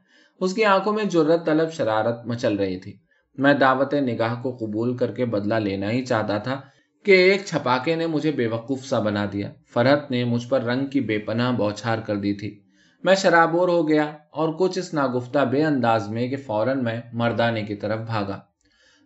اس 0.44 0.54
کی 0.54 0.66
آنکھوں 0.66 0.94
میں 0.94 1.04
جرت 1.04 1.46
طلب 1.46 1.72
شرارت 1.72 2.26
مچل 2.26 2.56
رہی 2.56 2.80
تھی۔ 2.80 2.98
میں 3.38 3.54
دعوت 3.54 3.94
نگاہ 3.94 4.42
کو 4.42 4.58
قبول 4.58 4.98
کر 4.98 5.12
کے 5.12 5.26
بدلہ 5.26 5.56
لینا 5.56 5.92
ہی 5.92 6.06
چاہتا 6.06 6.38
تھا 6.38 6.62
کہ 7.06 7.12
ایک 7.12 7.46
چھپاکے 7.46 7.96
نے 7.96 8.08
مجھے 8.08 8.32
بے 8.32 8.48
وقوف 8.48 8.86
سا 8.86 9.00
بنا 9.00 9.26
دیا۔ 9.34 9.52
فرحت 9.74 10.12
نے 10.12 10.24
مجھ 10.24 10.48
پر 10.48 10.64
رنگ 10.64 10.88
کی 10.88 11.02
بے 11.02 11.18
پناہ 11.20 11.52
بوچھار 11.52 11.98
کر 11.98 12.16
دی 12.16 12.34
تھی۔ 12.34 12.60
میں 13.04 13.16
شرابور 13.16 13.70
ہو 13.70 13.88
گیا 13.88 14.04
اور 14.32 14.54
کچھ 14.60 14.80
اس 14.80 14.94
ناگفتہ 14.94 15.40
بے 15.40 15.64
انداز 15.64 16.10
میں 16.10 16.28
کہ 16.28 16.36
فوراً 16.36 16.84
میں 16.84 17.02
مردانے 17.14 17.64
کی 17.64 17.76
طرف 17.76 18.00
بھاگا۔ 18.00 18.40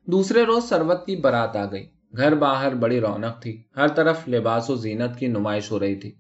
دوسرے 0.06 0.44
روز 0.44 0.63
سروت 0.70 1.06
کی 1.06 1.15
برات 1.15 1.56
آ 1.56 1.65
گئی۔ 1.65 1.86
گھر 2.17 2.36
باہر 2.36 2.75
بڑی 2.75 3.00
رونق 3.00 3.41
تھی۔ 3.41 3.63
ہر 3.77 3.88
طرف 3.88 4.29
لباس 4.29 4.70
و 4.70 4.75
زینت 4.75 5.20
کی 5.20 5.27
نمائش 5.27 5.72
ہو 5.72 5.79
رہی 5.79 5.96
تھی۔ 5.96 6.15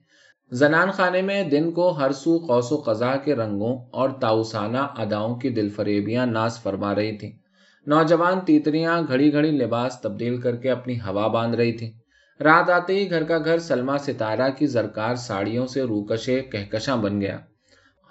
زنان 0.51 0.91
خانے 0.91 1.21
میں 1.21 1.43
دن 1.43 1.71
کو 1.71 1.89
ہر 1.89 2.11
سو 2.11 2.37
قوس 2.37 2.71
و 2.71 2.75
قزا 2.75 3.15
کے 3.15 3.35
رنگوں 3.35 3.75
اور 3.91 4.09
تاؤسانہ 4.09 4.77
اداؤں 4.97 5.35
کی 5.35 5.49
دل 5.49 5.69
فریبیاں 5.69 6.25
ناس 6.25 6.61
فرما 6.63 6.95
رہی 6.95 7.17
تھیں۔ 7.17 7.31
نوجوان 7.87 8.39
تیتریاں 8.45 9.01
گھڑی 9.07 9.31
گھڑی 9.33 9.51
لباس 9.51 9.99
تبدیل 10.01 10.37
کر 10.41 10.55
کے 10.55 10.69
اپنی 10.71 10.95
ہوا 10.99 11.27
باندھ 11.27 11.55
رہی 11.55 11.71
تھی 11.71 11.91
رات 12.39 12.69
آتے 12.69 12.95
ہی 12.95 13.09
گھر 13.09 13.23
کا 13.23 13.37
گھر 13.37 13.57
سلما 13.57 13.97
ستارہ 13.97 14.49
کی 14.57 14.67
زرکار 14.67 15.15
ساڑیوں 15.15 15.65
سے 15.65 15.83
روکشے 15.83 16.39
کہکشاں 16.41 16.97
بن 16.97 17.21
گیا۔ 17.21 17.37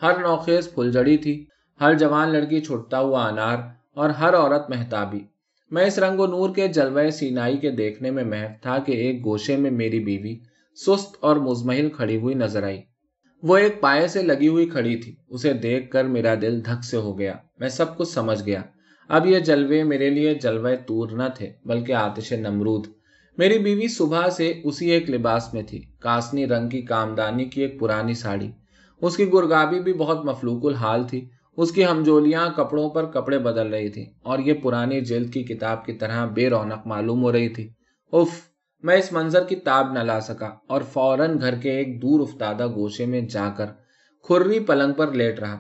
ہر 0.02 0.18
نوخیز 0.18 0.74
پھلجڑی 0.74 1.16
تھی۔ 1.16 1.34
ہر 1.80 1.94
جوان 1.94 2.32
لڑکی 2.32 2.60
چھٹتا 2.60 2.98
ہوا 2.98 3.26
انار 3.28 3.58
اور 3.94 4.10
ہر 4.10 4.34
عورت 4.34 4.70
محتابی 4.70 5.20
میں 5.70 5.86
اس 5.86 5.98
رنگ 5.98 6.20
و 6.20 6.26
نور 6.26 6.54
کے 6.54 6.68
جلوے 6.68 7.10
سینائی 7.10 7.56
کے 7.56 7.70
دیکھنے 7.70 8.10
میں 8.10 8.24
محف 8.24 8.62
تھا 8.62 8.78
کہ 8.78 8.92
ایک 8.92 9.24
گوشے 9.24 9.56
میں 9.56 9.70
میری 9.70 10.00
بیوی 10.00 10.34
سست 10.76 11.16
اور 11.20 11.36
مزمحل 11.36 11.90
کھڑی 11.90 12.16
ہوئی 12.16 12.34
نظر 12.34 12.62
آئی۔ 12.62 12.80
وہ 13.42 13.56
ایک 13.56 13.80
پائے 13.80 14.08
سے 14.08 14.22
لگی 14.22 14.48
ہوئی 14.48 14.66
کھڑی 14.66 14.96
تھی۔ 14.96 15.16
اسے 15.28 15.52
دیکھ 15.52 15.90
کر 15.90 16.04
میرا 16.04 16.34
دل 16.34 16.64
دھک 16.64 16.84
سے 16.84 16.96
ہو 16.96 17.18
گیا۔ 17.18 17.34
میں 17.58 17.68
سب 17.68 17.96
کچھ 17.96 18.08
سمجھ 18.08 18.46
گیا۔ 18.46 18.62
اب 19.08 19.26
یہ 19.26 19.38
جلوے 19.38 19.82
میرے 19.82 20.10
لیے 20.10 20.34
جلوے 20.34 20.76
تور 20.76 21.10
نہ 21.10 21.22
تھے، 21.34 21.52
بلکہ 21.64 21.92
آتش 21.92 22.32
نمرود۔ 22.32 22.86
میری 23.38 23.58
بیوی 23.58 23.88
صبح 23.88 24.30
سے 24.30 24.60
اسی 24.64 24.90
ایک 24.90 25.10
لباس 25.10 25.54
میں 25.54 25.62
تھی، 25.62 25.82
کاسنی 25.98 26.46
رنگ 26.46 26.68
کی 26.68 26.82
کامدانی 26.82 27.44
کی 27.44 27.60
ایک 27.62 27.80
پرانی 27.80 28.14
ساڑی۔ 28.14 28.50
اس 29.02 29.16
کی 29.16 29.32
گرگابی 29.32 29.80
بھی 29.80 29.92
بہت 29.92 30.24
مفلوق 30.24 30.64
الحال 30.64 31.04
تھی۔ 31.04 31.28
اس 31.56 31.72
کی 31.72 31.84
ہمجولیاں 31.84 32.48
کپڑوں 32.48 32.90
پر 32.90 33.04
کپڑے 33.04 33.38
بدل 33.38 33.66
رہی 33.66 33.88
تھی 33.88 34.06
اور 34.22 34.38
یہ 34.38 34.52
پرانی 34.52 35.00
جلد 35.00 35.32
کی 35.32 35.44
کتاب 35.44 35.84
کی 35.84 35.92
طرح 35.92 36.26
بے 36.26 36.50
رونق 36.50 36.86
معلوم 36.86 37.22
ہو 37.22 37.32
رہی 37.32 37.48
تھی۔ 37.48 37.68
اف 38.12 38.55
میں 38.82 38.96
اس 38.96 39.12
منظر 39.12 39.44
کی 39.44 39.56
تاب 39.56 39.92
نہ 39.92 39.98
لا 39.98 40.20
سکا 40.20 40.50
اور 40.66 40.82
فوراً 40.82 41.40
گھر 41.40 41.54
کے 41.54 41.70
ایک 41.70 42.02
دور 42.02 42.20
افتادہ 42.20 42.66
گوشے 42.66 43.06
میں 43.06 43.20
جا 43.20 43.48
کر 43.56 43.66
کھری 44.22 44.60
پلنگ 44.60 44.92
پر 44.92 45.12
لیٹ 45.12 45.40
رہا۔ 45.40 45.58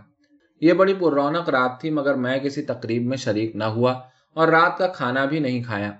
یہ 0.60 0.72
بڑی 0.72 0.94
پر 0.94 1.12
رونق 1.12 1.48
رات 1.48 1.80
تھی، 1.80 1.90
مگر 1.90 2.14
میں 2.14 2.38
کسی 2.38 2.62
تقریب 2.62 3.02
میں 3.02 3.16
شریک 3.16 3.56
نہ 3.56 3.64
ہوا 3.64 3.92
اور 4.34 4.48
رات 4.48 4.78
کا 4.78 4.86
کھانا 4.86 5.24
بھی 5.24 5.38
نہیں 5.38 5.62
کھایا۔ 5.62 5.92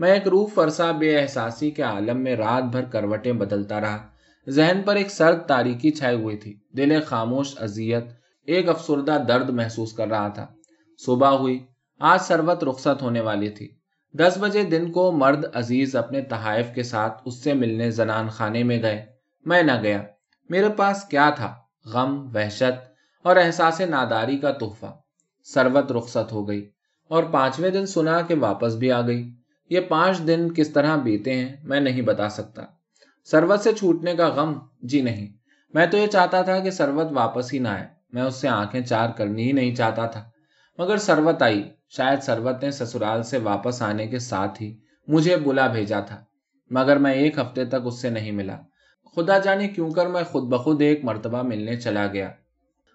میں 0.00 0.14
ایک 0.14 0.28
روح 0.28 0.46
فرسا، 0.54 0.90
بے 0.90 1.18
احساسی 1.18 1.70
کے 1.70 1.82
عالم 1.82 2.20
میں 2.20 2.36
رات 2.36 2.64
بھر 2.64 2.82
کروٹیں 2.82 3.32
بدلتا 3.32 3.80
رہا۔ 3.80 4.08
ذہن 4.48 4.82
پر 4.84 4.96
ایک 4.96 5.10
سرد 5.10 5.46
تاریکی 5.46 5.90
چھائی 5.90 6.22
ہوئی 6.22 6.36
تھی۔ 6.36 6.54
دل 6.76 7.00
خاموش، 7.06 7.62
اذیت، 7.62 8.04
ایک 8.46 8.68
افسردہ 8.68 9.18
درد 9.28 9.50
محسوس 9.50 9.92
کر 9.92 10.08
رہا 10.08 10.28
تھا۔ 10.28 10.46
صبح 11.06 11.28
ہوئی، 11.28 11.58
آج 12.00 12.20
سروت 12.20 12.64
رخصت 12.64 13.02
ہونے 13.02 13.20
والی 13.20 13.48
تھی۔ 13.48 13.81
دس 14.12 14.38
بجے 14.40 14.62
دن 14.62 14.92
کو 14.92 15.12
مرد 15.12 15.44
عزیز 15.54 15.96
اپنے 15.96 16.20
تحائف 16.20 16.66
کے 16.74 16.82
ساتھ 16.82 17.22
اس 17.24 17.44
سے 17.44 17.54
ملنے 17.54 17.90
زنان 17.90 18.28
خانے 18.28 18.62
میں 18.62 18.82
گئے۔ 18.82 19.06
میں 19.44 19.62
نہ 19.62 19.72
گیا۔ 19.82 20.02
میرے 20.48 20.68
پاس 20.68 21.04
کیا 21.04 21.30
تھا؟ 21.30 21.54
غم، 21.86 22.30
وحشت 22.34 22.92
اور 23.22 23.36
احساس 23.36 23.80
ناداری 23.80 24.38
کا 24.38 24.52
تحفہ۔ 24.52 24.86
سروت 25.44 25.92
رخصت 25.92 26.32
ہو 26.32 26.48
گئی 26.48 26.70
اور 27.08 27.24
پانچویں 27.24 27.70
دن 27.70 27.86
سنا 27.86 28.20
کہ 28.20 28.34
واپس 28.40 28.74
بھی 28.74 28.92
آ 28.92 29.06
گئی۔ 29.06 29.32
یہ 29.70 29.80
پانچ 29.80 30.18
دن 30.18 30.54
کس 30.54 30.70
طرح 30.70 30.96
بیتے 30.96 31.34
ہیں 31.34 31.56
میں 31.64 31.80
نہیں 31.80 32.02
بتا 32.02 32.28
سکتا۔ 32.28 32.62
سروت 33.24 33.60
سے 33.60 33.72
چھوٹنے 33.72 34.14
کا 34.14 34.28
غم؟ 34.28 34.58
جی 34.82 35.00
نہیں۔ 35.00 35.32
میں 35.74 35.86
تو 35.86 35.96
یہ 35.96 36.06
چاہتا 36.06 36.42
تھا 36.42 36.58
کہ 36.58 36.70
سروت 36.70 37.06
واپس 37.10 37.54
ہی 37.54 37.58
نہ 37.58 37.68
آئے۔ 37.68 37.86
میں 38.12 38.22
اس 38.22 38.34
سے 38.34 38.48
آنکھیں 38.48 38.80
چار 38.80 39.08
کرنی 39.10 39.42
ہی 39.46 39.52
نہیں 39.52 39.74
چاہتا 39.74 40.06
تھا۔ 40.06 40.30
مگر 40.78 40.96
سروت 40.96 41.42
آئی۔ 41.42 41.70
شاید 41.96 42.22
سروت 42.22 42.64
نے 42.64 42.70
سسرال 42.70 43.22
سے 43.22 43.38
واپس 43.38 43.82
آنے 43.82 44.06
کے 44.06 44.18
ساتھ 44.18 44.62
ہی 44.62 44.76
مجھے 45.08 45.36
بلا 45.36 45.66
بھیجا 45.66 46.00
تھا، 46.00 46.24
مگر 46.70 46.96
میں 46.96 47.12
ایک 47.12 47.38
ہفتے 47.38 47.64
تک 47.64 47.76
اس 47.84 48.02
سے 48.02 48.10
نہیں 48.10 48.30
ملا۔ 48.30 48.56
خدا 49.16 49.38
جانے 49.38 49.68
کیوں 49.68 49.90
کر 49.90 50.06
میں 50.06 50.22
خود 50.24 50.42
بخود 50.42 50.82
ایک 50.82 51.04
مرتبہ 51.04 51.42
ملنے 51.42 51.76
چلا 51.76 52.06
گیا۔ 52.06 52.30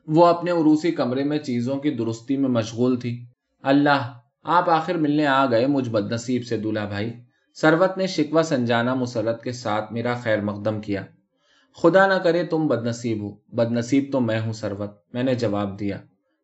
وہ 0.08 0.26
اپنے 0.26 0.52
عروسی 0.52 0.92
کمرے 0.92 1.24
میں 1.24 1.38
چیزوں 1.38 1.78
کی 1.78 1.90
درستی 1.90 2.38
میں 2.38 2.50
مشغول 2.50 3.00
تھی۔ 3.00 3.26
اللہ، 3.64 4.20
آپ 4.44 4.70
آخر 4.70 4.96
ملنے 4.96 5.26
آ 5.26 5.46
گئے 5.46 5.68
مجھ 5.68 5.90
بد 5.90 6.12
نصیب 6.12 6.46
سے 6.46 6.58
دلہا 6.58 6.86
بھائی۔ 6.86 7.14
سروت 7.54 7.98
نے 7.98 8.08
شکوہ 8.08 8.42
سنجانا 8.42 8.94
مسرت 8.94 9.44
کے 9.44 9.52
ساتھ 9.52 9.94
میرا 9.94 10.14
خیر 10.14 10.42
مقدم 10.42 10.82
کیا۔ 10.82 11.04
خدا 11.82 12.08
نہ 12.08 12.14
کرے 12.14 12.44
تم 12.44 12.68
بد 12.68 12.88
نصیب 12.88 13.22
ہو 13.22 13.36
بد 13.48 13.72
نصیب 13.72 14.04
تو 14.12 14.20
میں 14.20 14.40
ہوں 14.40 14.54
سروت، 14.54 14.92
میں 15.14 15.24
نے 15.24 15.36
جواب 15.36 15.80
دیا۔ 15.80 15.98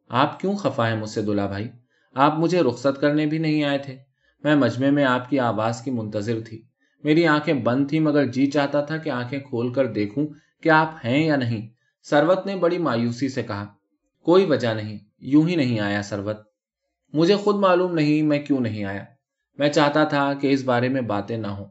آپ 0.10 0.39
کیوں 0.39 0.56
خفا 0.56 0.89
ہے 0.89 0.96
مجھ 0.96 1.10
سے 1.10 1.22
دلہا 1.22 1.46
بھائی؟ 1.46 1.70
آپ 2.13 2.39
مجھے 2.39 2.62
رخصت 2.62 3.02
کرنے 3.02 3.26
بھی 3.26 3.38
نہیں 3.38 3.63
آئے 3.63 3.78
تھے۔ 3.78 3.97
میں 4.43 4.56
مجمع 4.56 4.89
میں 4.89 5.06
آپ 5.06 5.30
کی 5.30 5.39
آواز 5.39 5.82
کی 5.82 5.91
منتظر 5.91 6.39
تھی۔ 6.45 6.62
میری 7.04 7.28
آنکھیں 7.28 7.54
بند 7.54 7.89
تھی 7.89 7.99
مگر 7.99 8.26
جی 8.26 8.52
چاہتا 8.52 8.82
تھا 8.82 8.97
کہ 8.97 9.10
آنکھیں 9.10 9.39
کھول 9.39 9.73
کر 9.73 9.86
دیکھوں 9.86 10.28
کہ 10.63 10.69
آپ 10.69 10.95
ہیں 11.06 11.26
یا 11.26 11.36
نہیں۔ 11.36 11.67
سروت 12.04 12.45
نے 12.45 12.56
بڑی 12.56 12.78
مایوسی 12.78 13.30
سے 13.30 13.43
کہا، 13.43 13.65
کوئی 14.23 14.45
وجہ 14.45 14.67
نہیں، 14.67 14.97
یوں 15.19 15.47
ہی 15.47 15.56
نہیں 15.56 15.80
آیا 15.80 16.04
سروت۔ 16.04 16.38
مجھے 17.13 17.36
خود 17.36 17.56
معلوم 17.56 17.93
نہیں 17.93 18.21
میں 18.21 18.39
کیوں 18.39 18.60
نہیں 18.60 18.84
آیا۔ 18.84 19.04
میں 19.58 19.69
چاہتا 19.69 20.04
تھا 20.04 20.34
کہ 20.34 20.47
اس 20.47 20.63
بارے 20.63 20.89
میں 20.89 21.02
باتیں 21.02 21.38
نہ 21.38 21.47
ہوں۔ 21.47 21.65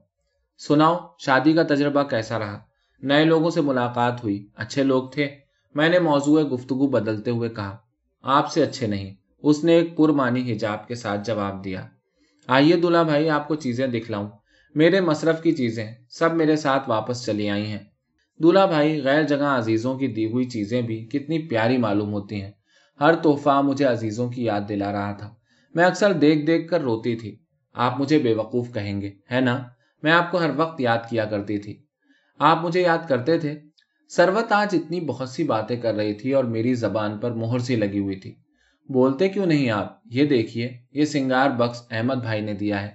سناؤ، 0.58 0.98
شادی 1.18 1.52
کا 1.52 1.62
تجربہ 1.62 2.02
کیسا 2.02 2.38
رہا؟ 2.38 2.60
نئے 3.02 3.24
لوگوں 3.24 3.50
سے 3.50 3.60
ملاقات 3.60 4.24
ہوئی، 4.24 4.46
اچھے 4.56 4.82
لوگ 4.82 5.08
تھے۔ 5.08 5.28
میں 5.74 5.88
نے 5.88 5.98
موضوع 5.98 6.42
گفتگو 6.42 6.86
بدلتے 6.86 7.30
ہوئے 7.30 7.48
کہا، 7.48 7.76
آپ 8.22 8.52
سے 8.52 8.62
اچھے 8.62 8.86
نہیں۔ 8.86 9.14
اس 9.42 9.64
نے 9.64 9.72
ایک 9.72 9.96
پرمانی 9.96 10.52
حجاب 10.52 10.88
کے 10.88 10.94
ساتھ 10.94 11.20
جواب 11.24 11.64
دیا۔ 11.64 11.86
آئیے 12.46 12.76
دلہا 12.76 13.02
بھائی، 13.02 13.30
آپ 13.30 13.48
کو 13.48 13.54
چیزیں 13.54 13.86
دکھلاؤں۔ 13.86 14.28
میرے 14.74 15.00
مصرف 15.00 15.42
کی 15.42 15.52
چیزیں 15.52 15.90
سب 16.10 16.34
میرے 16.34 16.56
ساتھ 16.56 16.88
واپس 16.88 17.26
چلی 17.26 17.48
آئی 17.48 17.66
ہیں۔ 17.66 17.78
دلہا 18.42 18.66
بھائی، 18.66 19.02
غیر 19.02 19.22
جگہ 19.22 19.44
عزیزوں 19.44 19.98
کی 19.98 20.06
دی 20.06 20.24
ہوئی 20.24 20.44
چیزیں 20.44 20.82
بھی 20.82 21.04
کتنی 21.04 21.38
پیاری 21.38 21.78
معلوم 21.78 22.12
ہوتی 22.12 22.42
ہیں۔ 22.42 22.50
ہر 23.00 23.14
تحفہ 23.14 23.62
مجھے 23.64 23.84
عزیزوں 23.84 24.30
کی 24.30 24.44
یاد 24.44 24.60
دلا 24.68 24.92
رہا 24.92 25.12
تھا۔ 25.12 25.34
میں 25.74 25.84
اکثر 25.84 26.12
دیکھ 26.12 26.46
دیکھ 26.46 26.68
کر 26.68 26.80
روتی 26.80 27.16
تھی۔ 27.16 27.38
آپ 27.72 28.00
مجھے 28.00 28.18
بے 28.18 28.34
وقوف 28.34 28.72
کہیں 28.74 29.00
گے، 29.00 29.10
ہے 29.32 29.40
نا؟ 29.40 29.62
میں 30.02 30.12
آپ 30.12 30.30
کو 30.30 30.40
ہر 30.40 30.50
وقت 30.56 30.80
یاد 30.80 30.98
کیا 31.10 31.24
کرتی 31.24 31.58
تھی۔ 31.58 31.84
آپ 32.38 32.64
مجھے 32.64 32.80
یاد 32.80 33.08
کرتے 33.08 33.38
تھے۔ 33.38 33.60
سروت 34.08 34.52
آج 34.52 34.68
اتنی 34.72 35.00
بہت 35.00 35.28
سی 35.28 35.44
باتیں 35.44 35.76
کر 35.76 35.94
رہی 35.94 36.14
تھی 36.14 36.32
اور 36.32 36.44
میری 36.44 36.74
زبان 36.74 37.18
پر 37.18 37.30
مہر 37.30 37.58
سی 37.58 37.76
لگی 37.76 37.98
ہوئی 37.98 38.16
تھی۔ 38.16 38.41
بولتے 38.88 39.28
کیوں 39.28 39.46
نہیں 39.46 39.70
آپ؟ 39.70 40.00
یہ 40.04 40.24
دیکھیے، 40.24 40.72
یہ 40.92 41.04
سنگار 41.04 41.50
بخش 41.50 41.78
احمد 41.90 42.14
بھائی 42.14 42.40
نے 42.40 42.52
دیا 42.52 42.82
ہے۔ 42.82 42.90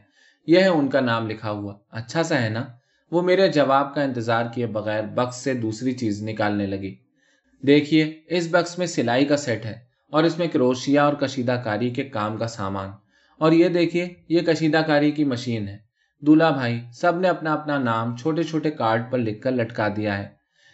یہ 0.48 0.60
ہے 0.60 0.68
ان 0.68 0.88
کا 0.88 1.00
نام 1.00 1.30
لکھا 1.30 1.52
ہوا۔ 1.52 1.78
اچھا 1.92 2.24
سا 2.24 2.42
ہے 2.42 2.50
نا؟ 2.50 2.66
وہ 3.12 3.22
میرے 3.22 3.48
جواب 3.48 3.96
کا 3.96 4.02
انتظار 4.02 4.46
کیے 4.54 4.66
بغیر 4.66 5.04
بکس 5.04 5.36
سے 5.36 5.54
دوسری 5.54 5.92
چیز 5.92 6.24
نکالنے 6.24 6.66
لگی 6.66 6.96
دیکھیے، 7.62 8.22
اس 8.28 8.48
بکس 8.52 8.78
میں 8.78 8.88
سلائی 8.88 9.26
کا 9.26 9.38
سیٹ 9.38 9.66
ہے 9.66 9.80
اور 10.12 10.24
اس 10.24 10.40
میں 10.40 10.48
کروشیا 10.48 11.06
اور 11.06 11.14
کشیدہ 11.14 11.62
کاری 11.64 11.90
کے 11.90 12.04
کام 12.04 12.38
کا 12.38 12.48
سامان۔ 12.48 12.90
اور 13.40 13.52
یہ 13.52 13.68
دیکھیے، 13.68 14.14
یہ 14.30 14.40
کشیدہ 14.42 14.82
کاری 14.88 15.12
کی 15.12 15.24
مشین 15.24 15.68
ہے۔ 15.68 15.78
دولہا 16.22 16.50
بھائی، 16.50 16.82
سب 16.94 17.20
نے 17.20 17.28
اپنا 17.28 17.54
اپنا 17.54 17.78
نام 17.78 18.18
چھوٹے 18.18 18.44
چھوٹے 18.44 18.72
کارڈ 18.72 19.12
پر 19.12 19.18
لکھ 19.18 19.42
کر 19.42 19.52
لٹکا 19.52 19.88
دیا 19.88 20.18
ہے۔ 20.18 20.28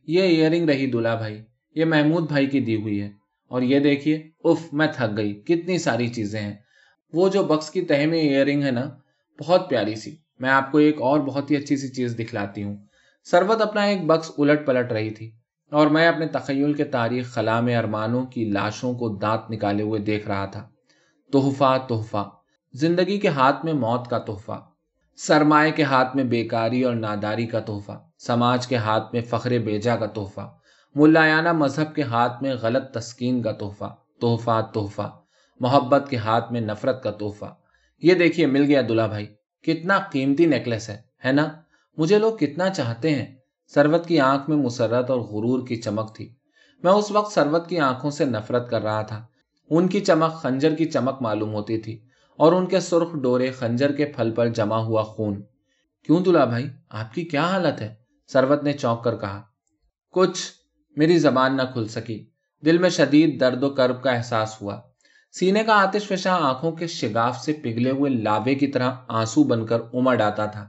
یہ 0.08 0.22
ایئر 0.22 0.52
رنگ 0.52 0.70
رہی 0.70 0.88
دولہا 0.88 1.16
بھائی۔ 1.16 1.42
یہ 1.76 1.86
محمود 1.86 2.28
بھائی 2.28 2.46
کی 2.46 2.60
دی 2.60 2.76
ہوئی 2.76 3.02
ہے۔ 3.02 3.23
اور 3.54 3.62
یہ 3.62 3.80
دیکھیے 3.80 4.30
اف 4.44 4.74
میں 4.74 4.88
تھک 4.88 5.18
گئی۔ 5.18 5.34
کتنی 5.34 5.78
ساری 5.78 6.08
چیزیں 6.08 6.42
ہیں۔ 6.42 6.54
وہ 7.14 7.30
جو 7.30 7.44
بکس 7.44 7.70
کی 7.70 7.82
تہ 7.82 8.06
میں 8.06 8.20
ایئر 8.20 8.46
رنگ 8.46 8.64
ہے 8.64 8.72
نا، 8.72 8.90
بہت 9.40 9.70
پیاری 9.70 9.96
سی۔ 9.96 10.16
میں 10.40 10.50
آپ 10.50 10.72
کو 10.72 10.78
ایک 10.78 11.02
اور 11.02 11.20
بہت 11.20 11.52
ہی 11.52 11.56
اچھی 11.56 11.78
سی 11.78 11.88
چیز 11.88 12.16
دکھلاتی 12.20 12.64
ہوں۔ 12.64 12.78
سروت 13.24 13.62
اپنا 13.62 13.82
ایک 13.82 14.06
بکس 14.06 14.32
الٹ 14.38 14.66
پلٹ 14.66 14.92
رہی 14.92 15.10
تھی 15.10 15.32
اور 15.72 15.88
میں 15.88 16.08
اپنے 16.08 16.28
تخیل 16.28 16.74
کے 16.74 16.84
تاریخ 16.84 17.34
خلا 17.34 17.62
میں 17.62 17.78
ارمانوں 17.78 18.26
کی 18.26 18.46
لاشوں 18.46 18.94
کو 18.94 19.10
دانت 19.10 19.52
نکالے 19.52 19.84
ہوئے 19.84 20.00
دیکھ 20.00 20.28
رہا 20.28 20.46
تھا۔ 20.46 20.70
تحفہ 21.34 21.86
تحفہ۔ 21.90 22.30
زندگی 22.74 23.20
کے 23.20 23.28
ہاتھ 23.28 23.66
میں 23.66 23.74
موت 23.74 24.08
کا 24.08 24.18
تحفہ۔ 24.18 24.62
سرمائے 25.18 25.72
کے 25.72 25.84
ہاتھ 25.84 26.16
میں 26.16 26.24
بیکاری 26.24 26.84
اور 26.84 26.96
ناداری 26.96 27.46
کا 27.46 27.60
تحفہ۔ 27.60 27.92
سماج 28.20 28.68
کے 28.68 28.76
ہاتھ 28.76 29.14
میں 29.14 29.22
فخر 29.22 29.58
بیجا 29.58 29.96
کا 29.96 30.06
تحفہ۔ 30.06 30.63
ملایانہ 30.96 31.52
مذہب 31.52 31.96
کے 31.96 32.02
ہاتھ 32.02 32.44
میں 32.44 32.56
غلط 32.62 32.92
تسکین 32.94 33.42
کا 33.42 33.52
تحفہ 33.52 33.96
تحفہ 34.22 34.62
تحفہ، 34.74 35.20
محبت 35.60 36.10
کے 36.10 36.18
ہاتھ 36.18 36.52
میں 36.52 36.62
نفرت 36.62 37.04
کا 37.04 37.12
تحفہ۔ 37.12 37.46
یہ 38.02 38.14
دیکھیے، 38.14 38.46
مل 38.46 38.64
گیا 38.64 38.82
دلہا 38.90 39.08
بھائی، 39.08 39.26
کتنا 39.62 40.00
قیمتی 40.12 40.46
نیکلس 40.46 40.90
ہے 40.90 41.02
ہے 41.26 41.32
نا؟ 41.32 41.48
مجھے 41.98 42.20
لوگ 42.20 42.38
کتنا 42.38 42.70
چاہتے 42.70 43.16
ہیں۔ 43.16 43.36
سروت 43.68 44.06
کی 44.06 44.20
آنکھ 44.20 44.50
میں 44.50 44.58
مسرت 44.58 45.10
اور 45.10 45.20
غرور 45.20 45.68
کی 45.68 45.76
چمک 45.76 46.16
تھی۔ 46.16 46.34
میں 46.84 46.92
اس 46.92 47.12
وقت 47.12 47.34
سروت 47.34 47.70
کی 47.70 47.80
آنکھوں 47.80 48.12
سے 48.12 48.26
نفرت 48.26 48.70
کر 48.70 48.84
رہا 48.84 49.02
تھا۔ 49.02 49.26
ان 49.70 49.88
کی 49.88 50.00
چمک 50.00 50.34
خنجر 50.34 50.76
کی 50.76 50.86
چمک 50.86 51.22
معلوم 51.22 51.54
ہوتی 51.54 51.78
تھی 51.78 52.00
اور 52.38 52.54
ان 52.54 52.66
کے 52.66 52.80
سرخ 52.80 53.16
ڈورے 53.16 53.52
خنجر 53.52 53.92
کے 53.92 54.06
پھل 54.06 54.32
پر 54.32 54.48
جمع 54.48 54.76
ہوا 54.76 55.04
خون۔ 55.04 55.42
کیوں 56.06 56.20
دلہا 56.20 56.46
بھائی؟ 56.46 56.68
آپ 56.90 57.14
کی 57.14 57.24
کیا 57.24 57.44
حالت 57.44 57.82
ہے؟ 57.82 57.96
سروت 58.28 58.64
نے 58.64 58.74
چونک 58.74 59.04
کر 59.04 59.18
کہا۔ 59.18 59.42
کچھ 60.12 60.63
میری 60.96 61.18
زبان 61.20 61.58
نہ 61.58 61.62
کھل 61.62 61.88
سکی۔ 61.88 62.26
دل 62.66 62.78
میں 62.78 62.90
شدید 62.90 63.40
درد 63.40 63.64
و 63.64 63.70
کرب 63.70 64.04
کا 64.04 64.12
احساس 64.12 64.62
ہوا۔ 64.62 64.82
سینے 65.32 65.64
کا 65.64 65.74
آتش 65.82 66.08
فشاں 66.08 66.40
آنکھوں 66.42 66.72
کے 66.72 66.88
شگاف 66.88 67.40
سے 67.40 67.54
پگھلے 67.54 67.92
ہوئے 67.92 68.12
لاوے 68.12 68.56
کی 68.56 68.68
طرح 68.68 68.92
آنسو 69.08 69.44
بن 69.44 69.66
کر 69.66 69.80
امڑ 69.94 70.22
آتا 70.22 70.46
تھا۔ 70.46 70.68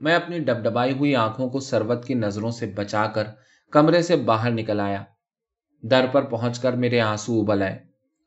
میں 0.00 0.14
اپنی 0.14 0.38
ڈب 0.38 0.64
ڈبائی 0.64 0.92
ہوئی 0.92 1.16
آنکھوں 1.16 1.48
کو 1.48 1.60
سروت 1.60 2.04
کی 2.04 2.14
نظروں 2.14 2.50
سے 2.50 2.66
بچا 2.66 3.06
کر 3.06 3.24
کمرے 3.70 4.02
سے 4.02 4.16
باہر 4.16 4.50
نکل 4.50 4.80
آیا۔ 4.80 5.04
در 5.82 6.06
پر 6.12 6.22
پہنچ 6.22 6.60
کر 6.60 6.72
میرے 6.72 7.00
آنسو 7.00 7.40
ابل 7.40 7.62
آئے 7.62 7.78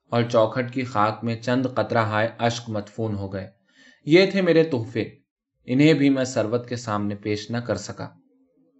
اور 0.09 0.23
چوکھٹ 0.23 0.73
کی 0.73 0.83
خاک 0.83 1.23
میں 1.23 1.35
چند 1.35 1.65
قطرہ 1.75 1.97
ہائے 1.97 2.29
اشک 2.39 2.69
متفون 2.69 3.15
ہو 3.15 3.33
گئے۔ 3.33 3.47
یہ 4.05 4.31
تھے 4.31 4.41
میرے 4.41 4.63
تحفے۔ 4.63 5.09
انہیں 5.65 5.93
بھی 5.93 6.09
میں 6.09 6.23
سروت 6.23 6.69
کے 6.69 6.75
سامنے 6.75 7.15
پیش 7.15 7.51
نہ 7.51 7.57
کر 7.57 7.75
سکا۔ 7.75 8.09